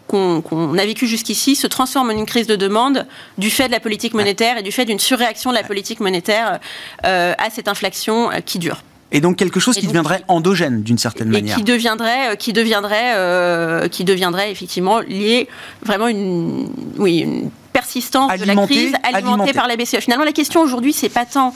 qu'on 0.07 0.77
a 0.77 0.85
vécu 0.85 1.07
jusqu'ici 1.07 1.55
se 1.55 1.67
transforme 1.67 2.09
en 2.09 2.13
une 2.13 2.25
crise 2.25 2.47
de 2.47 2.55
demande 2.55 3.05
du 3.37 3.49
fait 3.49 3.67
de 3.67 3.71
la 3.71 3.79
politique 3.79 4.13
monétaire 4.13 4.57
et 4.57 4.63
du 4.63 4.71
fait 4.71 4.85
d'une 4.85 4.99
surréaction 4.99 5.51
de 5.51 5.55
la 5.55 5.63
politique 5.63 5.99
monétaire 5.99 6.59
euh, 7.05 7.33
à 7.37 7.49
cette 7.49 7.67
inflation 7.67 8.31
euh, 8.31 8.39
qui 8.39 8.59
dure. 8.59 8.81
Et 9.15 9.21
donc 9.21 9.37
quelque 9.37 9.59
chose 9.59 9.75
qui 9.75 9.87
deviendrait 9.87 10.23
endogène 10.27 10.83
d'une 10.83 10.97
certaine 10.97 11.29
manière. 11.29 11.57
Qui 11.57 11.63
deviendrait, 11.63 12.31
euh, 12.31 12.35
qui 12.35 12.53
deviendrait, 12.53 13.89
qui 13.89 14.03
deviendrait 14.03 14.51
effectivement 14.51 14.99
lié 14.99 15.47
vraiment 15.83 16.07
une, 16.07 16.69
oui, 16.97 17.19
une 17.19 17.49
persistance 17.73 18.37
de 18.39 18.45
la 18.45 18.55
crise 18.65 18.93
alimentée 19.03 19.53
par 19.53 19.67
la 19.67 19.75
BCE. 19.75 19.99
Finalement, 19.99 20.25
la 20.25 20.31
question 20.31 20.61
aujourd'hui, 20.61 20.93
c'est 20.93 21.09
pas 21.09 21.25
tant 21.25 21.53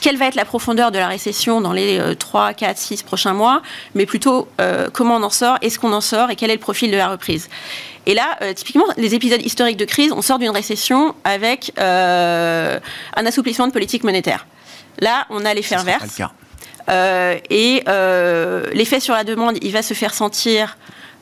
quelle 0.00 0.16
va 0.16 0.26
être 0.26 0.34
la 0.34 0.44
profondeur 0.44 0.92
de 0.92 0.98
la 0.98 1.08
récession 1.08 1.60
dans 1.60 1.72
les 1.72 2.00
3, 2.18 2.54
4, 2.54 2.78
6 2.78 3.02
prochains 3.02 3.32
mois, 3.32 3.62
mais 3.94 4.06
plutôt 4.06 4.48
euh, 4.60 4.88
comment 4.92 5.16
on 5.16 5.22
en 5.22 5.30
sort, 5.30 5.58
est-ce 5.62 5.78
qu'on 5.78 5.92
en 5.92 6.00
sort 6.00 6.30
et 6.30 6.36
quel 6.36 6.50
est 6.50 6.54
le 6.54 6.60
profil 6.60 6.90
de 6.90 6.96
la 6.96 7.08
reprise. 7.08 7.48
Et 8.06 8.14
là, 8.14 8.36
euh, 8.42 8.52
typiquement, 8.54 8.86
les 8.96 9.14
épisodes 9.14 9.42
historiques 9.44 9.76
de 9.76 9.84
crise, 9.84 10.12
on 10.12 10.22
sort 10.22 10.38
d'une 10.38 10.50
récession 10.50 11.14
avec 11.24 11.72
euh, 11.78 12.78
un 13.16 13.26
assouplissement 13.26 13.66
de 13.66 13.72
politique 13.72 14.04
monétaire. 14.04 14.46
Là, 15.00 15.26
on 15.30 15.44
a 15.44 15.54
l'effet 15.54 15.76
inverse. 15.76 16.20
Et 16.88 17.82
l'effet 18.74 19.00
sur 19.00 19.14
la 19.14 19.24
demande, 19.24 19.58
il 19.62 19.72
va 19.72 19.82
se 19.82 19.94
faire 19.94 20.14
sentir 20.14 20.76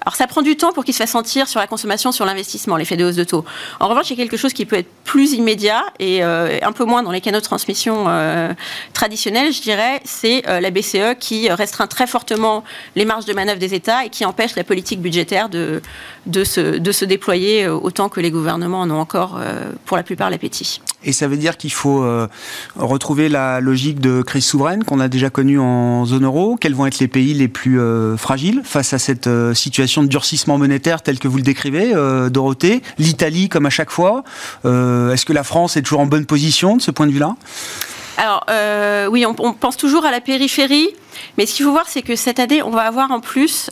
alors 0.06 0.14
ça 0.14 0.28
prend 0.28 0.40
du 0.40 0.56
temps 0.56 0.72
pour 0.72 0.84
qu'il 0.84 0.94
se 0.94 0.98
fasse 0.98 1.10
sentir 1.10 1.48
sur 1.48 1.58
la 1.58 1.66
consommation, 1.66 2.12
sur 2.12 2.24
l'investissement, 2.24 2.76
l'effet 2.76 2.96
de 2.96 3.04
hausse 3.04 3.16
de 3.16 3.24
taux. 3.24 3.44
En 3.80 3.88
revanche, 3.88 4.08
il 4.08 4.16
y 4.16 4.20
a 4.20 4.22
quelque 4.22 4.36
chose 4.36 4.52
qui 4.52 4.64
peut 4.64 4.76
être 4.76 4.88
plus 5.02 5.32
immédiat 5.32 5.82
et 5.98 6.22
euh, 6.22 6.60
un 6.62 6.70
peu 6.70 6.84
moins 6.84 7.02
dans 7.02 7.10
les 7.10 7.20
canaux 7.20 7.40
de 7.40 7.44
transmission 7.44 8.04
euh, 8.06 8.52
traditionnels, 8.92 9.52
je 9.52 9.60
dirais, 9.60 10.00
c'est 10.04 10.48
euh, 10.48 10.60
la 10.60 10.70
BCE 10.70 11.18
qui 11.18 11.50
restreint 11.50 11.88
très 11.88 12.06
fortement 12.06 12.62
les 12.94 13.04
marges 13.04 13.24
de 13.24 13.32
manœuvre 13.32 13.58
des 13.58 13.74
États 13.74 14.04
et 14.04 14.08
qui 14.08 14.24
empêche 14.24 14.54
la 14.54 14.62
politique 14.62 15.00
budgétaire 15.00 15.48
de, 15.48 15.82
de, 16.26 16.44
se, 16.44 16.78
de 16.78 16.92
se 16.92 17.04
déployer 17.04 17.66
autant 17.66 18.08
que 18.08 18.20
les 18.20 18.30
gouvernements 18.30 18.82
en 18.82 18.90
ont 18.92 19.00
encore, 19.00 19.40
pour 19.86 19.96
la 19.96 20.04
plupart, 20.04 20.30
l'appétit. 20.30 20.80
Et 21.06 21.12
ça 21.12 21.28
veut 21.28 21.36
dire 21.36 21.56
qu'il 21.56 21.72
faut 21.72 22.04
retrouver 22.76 23.28
la 23.28 23.60
logique 23.60 24.00
de 24.00 24.22
crise 24.22 24.44
souveraine 24.44 24.84
qu'on 24.84 25.00
a 25.00 25.08
déjà 25.08 25.30
connue 25.30 25.58
en 25.58 26.04
zone 26.04 26.24
euro. 26.24 26.56
Quels 26.60 26.74
vont 26.74 26.86
être 26.86 26.98
les 26.98 27.08
pays 27.08 27.32
les 27.32 27.48
plus 27.48 27.80
fragiles 28.16 28.60
face 28.64 28.92
à 28.92 28.98
cette 28.98 29.28
situation 29.54 30.02
de 30.02 30.08
durcissement 30.08 30.58
monétaire 30.58 31.02
tel 31.02 31.18
que 31.18 31.28
vous 31.28 31.36
le 31.38 31.42
décrivez, 31.42 31.92
euh, 31.94 32.28
Dorothée? 32.28 32.82
L'Italie, 32.98 33.48
comme 33.48 33.66
à 33.66 33.70
chaque 33.70 33.90
fois 33.90 34.24
euh, 34.64 35.12
Est-ce 35.12 35.24
que 35.24 35.32
la 35.32 35.44
France 35.44 35.76
est 35.76 35.82
toujours 35.82 36.00
en 36.00 36.06
bonne 36.06 36.26
position 36.26 36.76
de 36.76 36.82
ce 36.82 36.90
point 36.90 37.06
de 37.06 37.12
vue-là? 37.12 37.36
Alors 38.18 38.44
euh, 38.48 39.06
oui, 39.08 39.26
on, 39.26 39.34
pense 39.52 39.76
toujours 39.76 40.06
à 40.06 40.10
la 40.10 40.20
périphérie, 40.20 40.88
mais 41.36 41.44
ce 41.44 41.54
qu'il 41.54 41.64
faut 41.66 41.72
voir, 41.72 41.86
c'est 41.88 42.02
que 42.02 42.16
cette 42.16 42.38
année, 42.38 42.62
on 42.62 42.70
va 42.70 42.82
avoir 42.82 43.10
en 43.10 43.20
plus, 43.20 43.70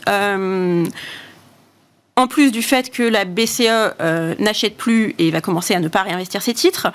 en 2.15 2.27
plus 2.27 2.51
du 2.51 2.61
fait 2.61 2.91
que 2.91 3.01
la 3.01 3.25
BCE 3.25 3.95
n'achète 4.39 4.77
plus 4.77 5.15
et 5.17 5.31
va 5.31 5.41
commencer 5.41 5.73
à 5.73 5.79
ne 5.79 5.87
pas 5.87 6.03
réinvestir 6.03 6.43
ses 6.43 6.53
titres, 6.53 6.91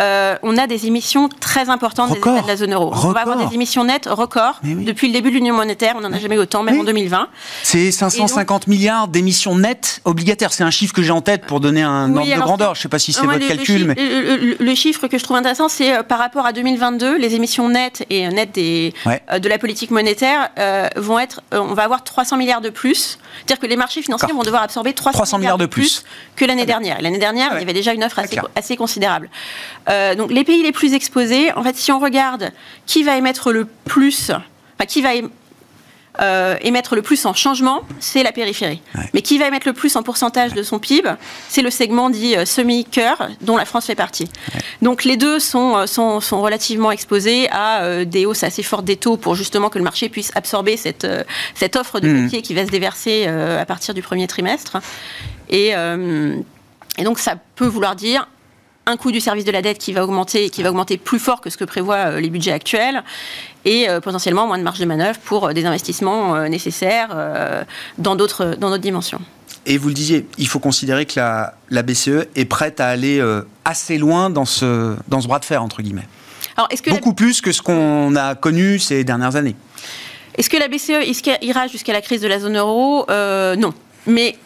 euh, 0.00 0.36
on 0.42 0.56
a 0.56 0.66
des 0.66 0.86
émissions 0.86 1.28
très 1.28 1.68
importantes 1.68 2.12
des 2.12 2.18
États 2.18 2.40
de 2.40 2.46
la 2.46 2.56
zone 2.56 2.72
euro. 2.72 2.92
On 2.92 3.12
va 3.12 3.20
avoir 3.20 3.36
des 3.36 3.54
émissions 3.54 3.84
nettes 3.84 4.08
records 4.10 4.60
depuis 4.62 5.08
le 5.08 5.12
début 5.12 5.30
de 5.30 5.34
l'Union 5.34 5.54
monétaire. 5.54 5.94
On 5.96 6.00
n'en 6.00 6.12
a 6.12 6.18
jamais 6.18 6.36
eu 6.36 6.38
autant, 6.38 6.62
même 6.62 6.80
en 6.80 6.84
2020. 6.84 7.28
C'est 7.62 7.90
550 7.90 8.66
milliards 8.66 9.08
d'émissions 9.08 9.54
nettes 9.54 10.00
obligataires. 10.04 10.52
C'est 10.52 10.64
un 10.64 10.70
chiffre 10.70 10.94
que 10.94 11.02
j'ai 11.02 11.10
en 11.10 11.20
tête 11.20 11.44
pour 11.46 11.60
donner 11.60 11.82
un 11.82 12.14
ordre 12.16 12.28
de 12.28 12.40
grandeur. 12.40 12.74
Je 12.74 12.80
ne 12.80 12.82
sais 12.82 12.88
pas 12.88 12.98
si 12.98 13.12
c'est 13.12 13.26
votre 13.26 13.46
calcul. 13.46 13.86
Le, 13.86 13.86
mais... 13.86 14.56
le, 14.58 14.74
chiffre 14.74 15.06
que 15.08 15.18
je 15.18 15.24
trouve 15.24 15.36
intéressant, 15.36 15.68
c'est 15.68 15.94
euh, 15.94 16.02
par 16.02 16.18
rapport 16.18 16.46
à 16.46 16.52
2022, 16.52 17.18
les 17.18 17.34
émissions 17.34 17.68
nettes 17.68 18.04
et 18.08 18.26
euh, 18.26 18.30
nettes 18.30 18.52
des, 18.52 18.94
de 19.06 19.48
la 19.48 19.58
politique 19.58 19.90
monétaire 19.90 20.48
vont 20.96 21.18
être. 21.18 21.42
on 21.52 21.74
va 21.74 21.84
avoir 21.84 22.04
300 22.04 22.36
milliards 22.36 22.60
de 22.60 22.70
plus. 22.70 23.18
C'est-à-dire 23.38 23.60
que 23.60 23.66
les 23.66 23.76
marchés 23.76 24.02
financiers 24.02 24.32
vont 24.32 24.42
devoir 24.42 24.62
absorber 24.62 24.92
300, 24.92 25.38
milliards, 25.38 25.58
de 25.58 25.66
plus, 25.66 26.04
que 26.36 26.44
l'année 26.44 26.66
dernière. 26.66 27.00
L'année 27.00 27.18
dernière, 27.18 27.52
il 27.54 27.58
y 27.58 27.62
avait 27.62 27.72
déjà 27.72 27.92
une 27.92 28.04
offre 28.04 28.18
assez, 28.18 28.38
assez 28.56 28.76
considérable. 28.76 29.28
Euh, 29.90 30.14
donc 30.14 30.30
les 30.30 30.44
pays 30.44 30.62
les 30.62 30.72
plus 30.72 30.94
exposés, 30.94 31.52
en 31.52 31.62
fait, 31.62 31.76
si 31.76 31.92
on 31.92 31.98
regarde 31.98 32.50
qui 32.86 33.02
va 33.02 33.16
émettre 33.16 33.52
le 33.52 33.66
plus, 33.84 34.30
enfin 34.30 34.86
qui 34.86 35.02
va 35.02 35.10
euh, 36.20 36.56
émettre 36.60 36.94
le 36.94 37.02
plus 37.02 37.24
en 37.26 37.34
changement, 37.34 37.82
c'est 37.98 38.22
la 38.22 38.30
périphérie. 38.30 38.82
Mais 39.14 39.22
qui 39.22 39.38
va 39.38 39.48
émettre 39.48 39.66
le 39.66 39.72
plus 39.72 39.96
en 39.96 40.02
pourcentage 40.02 40.54
de 40.54 40.62
son 40.62 40.78
PIB, 40.78 41.10
c'est 41.48 41.62
le 41.62 41.70
segment 41.70 42.10
dit 42.10 42.36
euh, 42.36 42.44
semi-cœur, 42.44 43.28
dont 43.40 43.56
la 43.56 43.64
France 43.64 43.86
fait 43.86 43.94
partie. 43.94 44.28
Donc 44.82 45.04
les 45.04 45.16
deux 45.16 45.40
sont, 45.40 45.86
sont, 45.86 46.20
sont 46.20 46.40
relativement 46.40 46.92
exposés 46.92 47.48
à 47.50 48.04
des 48.04 48.26
hausses 48.26 48.44
assez 48.44 48.62
fortes 48.62 48.84
des 48.84 48.96
taux 48.96 49.16
pour 49.16 49.34
justement 49.34 49.70
que 49.70 49.78
le 49.78 49.84
marché 49.84 50.08
puisse 50.08 50.30
absorber 50.36 50.76
cette, 50.76 51.06
cette 51.54 51.76
offre 51.76 52.00
de 52.00 52.08
mmh. 52.08 52.42
qui 52.42 52.54
va 52.54 52.64
se 52.64 52.70
déverser 52.70 53.26
à 53.26 53.64
partir 53.66 53.94
du 53.94 54.02
premier 54.02 54.26
trimestre. 54.26 54.78
Et, 55.48 55.70
et 55.70 57.04
donc 57.04 57.18
ça 57.18 57.34
peut 57.56 57.66
vouloir 57.66 57.96
dire 57.96 58.26
un 58.86 58.96
coût 58.96 59.12
du 59.12 59.20
service 59.20 59.44
de 59.44 59.52
la 59.52 59.62
dette 59.62 59.78
qui 59.78 59.92
va 59.92 60.04
augmenter, 60.04 60.50
qui 60.50 60.62
va 60.62 60.70
augmenter 60.70 60.96
plus 60.96 61.18
fort 61.18 61.40
que 61.40 61.50
ce 61.50 61.56
que 61.56 61.64
prévoient 61.64 62.12
euh, 62.12 62.20
les 62.20 62.30
budgets 62.30 62.52
actuels, 62.52 63.02
et 63.64 63.88
euh, 63.88 64.00
potentiellement 64.00 64.46
moins 64.46 64.58
de 64.58 64.62
marge 64.62 64.78
de 64.78 64.84
manœuvre 64.84 65.18
pour 65.20 65.48
euh, 65.48 65.52
des 65.52 65.66
investissements 65.66 66.48
nécessaires 66.48 67.10
dans 67.98 68.16
d'autres 68.16 68.56
dans 68.58 68.70
d'autres 68.70 68.82
dimensions. 68.82 69.20
Et 69.66 69.76
vous 69.76 69.88
le 69.88 69.94
disiez, 69.94 70.26
il 70.38 70.48
faut 70.48 70.58
considérer 70.58 71.04
que 71.04 71.12
la, 71.16 71.54
la 71.68 71.82
BCE 71.82 72.26
est 72.34 72.46
prête 72.46 72.80
à 72.80 72.88
aller 72.88 73.22
assez 73.64 73.98
loin 73.98 74.30
dans 74.30 74.46
ce, 74.46 74.96
dans 75.08 75.20
ce 75.20 75.28
bras 75.28 75.38
de 75.38 75.44
fer, 75.44 75.62
entre 75.62 75.82
guillemets. 75.82 76.08
Alors, 76.56 76.68
est-ce 76.70 76.82
que 76.82 76.90
Beaucoup 76.90 77.14
plus 77.14 77.40
que 77.40 77.52
ce 77.52 77.60
qu'on 77.60 78.16
a 78.16 78.34
connu 78.34 78.78
ces 78.78 79.04
dernières 79.04 79.36
années. 79.36 79.54
Est-ce 80.36 80.48
que 80.48 80.56
la 80.56 80.68
BCE 80.68 81.06
ira 81.42 81.66
jusqu'à 81.66 81.92
la 81.92 82.00
crise 82.00 82.22
de 82.22 82.28
la 82.28 82.40
zone 82.40 82.56
euro? 82.56 83.04
Non. 83.08 83.74
Mais 84.06 84.36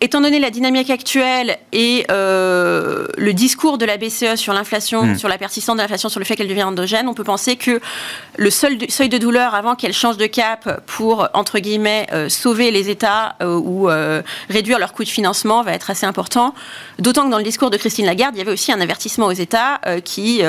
étant 0.00 0.20
donné 0.20 0.38
la 0.38 0.50
dynamique 0.50 0.90
actuelle 0.90 1.56
et 1.72 2.06
euh, 2.10 3.06
le 3.16 3.32
discours 3.32 3.78
de 3.78 3.86
la 3.86 3.96
BCE 3.96 4.36
sur 4.36 4.52
l'inflation, 4.52 5.04
hmm. 5.04 5.18
sur 5.18 5.28
la 5.28 5.38
persistance 5.38 5.76
de 5.76 5.80
l'inflation, 5.80 6.08
sur 6.08 6.20
le 6.20 6.26
fait 6.26 6.36
qu'elle 6.36 6.48
devient 6.48 6.64
endogène, 6.64 7.08
on 7.08 7.14
peut 7.14 7.24
penser 7.24 7.56
que 7.56 7.80
le 8.36 8.50
seul 8.50 8.78
seuil 8.90 9.08
de 9.08 9.16
douleur 9.18 9.54
avant 9.54 9.74
qu'elle 9.74 9.94
change 9.94 10.18
de 10.18 10.26
cap 10.26 10.82
pour, 10.86 11.28
entre 11.32 11.58
guillemets, 11.60 12.06
euh, 12.12 12.28
sauver 12.28 12.70
les 12.70 12.90
États 12.90 13.36
euh, 13.42 13.56
ou 13.56 13.88
réduire 14.50 14.78
leur 14.78 14.92
coût 14.92 15.04
de 15.04 15.08
financement 15.08 15.62
va 15.62 15.72
être 15.72 15.90
assez 15.90 16.06
important. 16.06 16.54
D'autant 16.98 17.24
que 17.24 17.30
dans 17.30 17.38
le 17.38 17.44
discours 17.44 17.70
de 17.70 17.76
Christine 17.76 18.06
Lagarde, 18.06 18.34
il 18.34 18.38
y 18.38 18.40
avait 18.42 18.52
aussi 18.52 18.72
un 18.72 18.80
avertissement 18.80 19.26
aux 19.26 19.32
États 19.32 19.80
qui, 20.04 20.42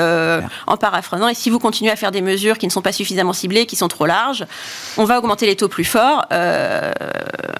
en 0.66 0.76
paraphrasant, 0.76 1.28
et 1.28 1.34
si 1.34 1.50
vous 1.50 1.58
continuez 1.58 1.90
à 1.90 1.96
faire 1.96 2.10
des 2.10 2.20
mesures 2.22 2.58
qui 2.58 2.66
ne 2.66 2.72
sont 2.72 2.82
pas 2.82 2.92
suffisamment 2.92 3.32
ciblées, 3.32 3.66
qui 3.66 3.76
sont 3.76 3.88
trop 3.88 4.06
larges, 4.06 4.46
on 4.96 5.04
va 5.04 5.18
augmenter 5.18 5.46
les 5.46 5.56
taux 5.56 5.68
plus 5.68 5.84
forts, 5.84 6.26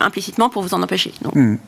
implicitement 0.01 0.49
pour 0.49 0.63
vous 0.63 0.75
en 0.75 0.83
empêcher. 0.83 1.13
Donc, 1.23 1.35
hmm. 1.35 1.59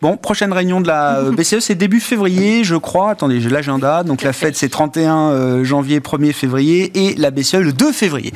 Bon, 0.00 0.16
prochaine 0.16 0.52
réunion 0.52 0.80
de 0.80 0.86
la 0.86 1.18
euh, 1.18 1.32
BCE, 1.36 1.58
c'est 1.58 1.74
début 1.74 1.98
février, 1.98 2.62
je 2.62 2.76
crois. 2.76 3.10
Attendez, 3.10 3.40
j'ai 3.40 3.50
l'agenda. 3.50 4.04
Donc 4.04 4.22
la 4.22 4.32
fête, 4.32 4.56
c'est 4.56 4.68
31 4.68 5.30
euh, 5.30 5.64
janvier, 5.64 5.98
1er 5.98 6.32
février 6.32 6.92
et 6.94 7.14
la 7.16 7.32
BCE 7.32 7.54
le 7.54 7.72
2 7.72 7.90
février 7.92 8.32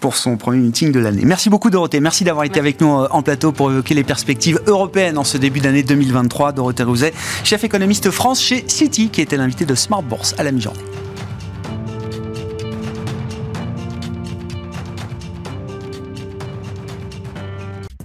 pour 0.00 0.16
son 0.16 0.36
premier 0.36 0.58
meeting 0.58 0.90
de 0.90 0.98
l'année. 0.98 1.22
Merci 1.24 1.48
beaucoup 1.48 1.70
Dorothée. 1.70 2.00
Merci 2.00 2.24
d'avoir 2.24 2.44
été 2.44 2.58
avec 2.58 2.80
nous 2.80 2.92
euh, 2.92 3.08
en 3.12 3.22
plateau 3.22 3.52
pour 3.52 3.70
évoquer 3.70 3.94
les 3.94 4.02
perspectives 4.02 4.60
européennes 4.66 5.16
en 5.16 5.24
ce 5.24 5.38
début 5.38 5.60
d'année 5.60 5.84
2023. 5.84 6.50
Dorothée 6.50 6.82
Rouzet, 6.82 7.14
chef 7.44 7.62
économiste 7.62 8.10
France 8.10 8.42
chez 8.42 8.64
Citi, 8.66 9.08
qui 9.08 9.20
était 9.20 9.36
l'invité 9.36 9.64
de 9.64 9.76
Smart 9.76 10.02
Bourse 10.02 10.34
à 10.38 10.42
la 10.42 10.50
mi-journée. 10.50 10.80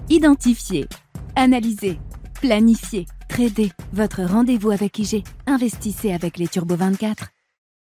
Identifier, 0.08 0.88
analyser 1.36 1.98
Planifiez, 2.42 3.06
tradez. 3.30 3.72
Votre 3.94 4.24
rendez-vous 4.24 4.72
avec 4.72 4.98
IG. 4.98 5.24
Investissez 5.46 6.12
avec 6.12 6.40
les 6.40 6.48
Turbo 6.48 6.76
24. 6.76 7.30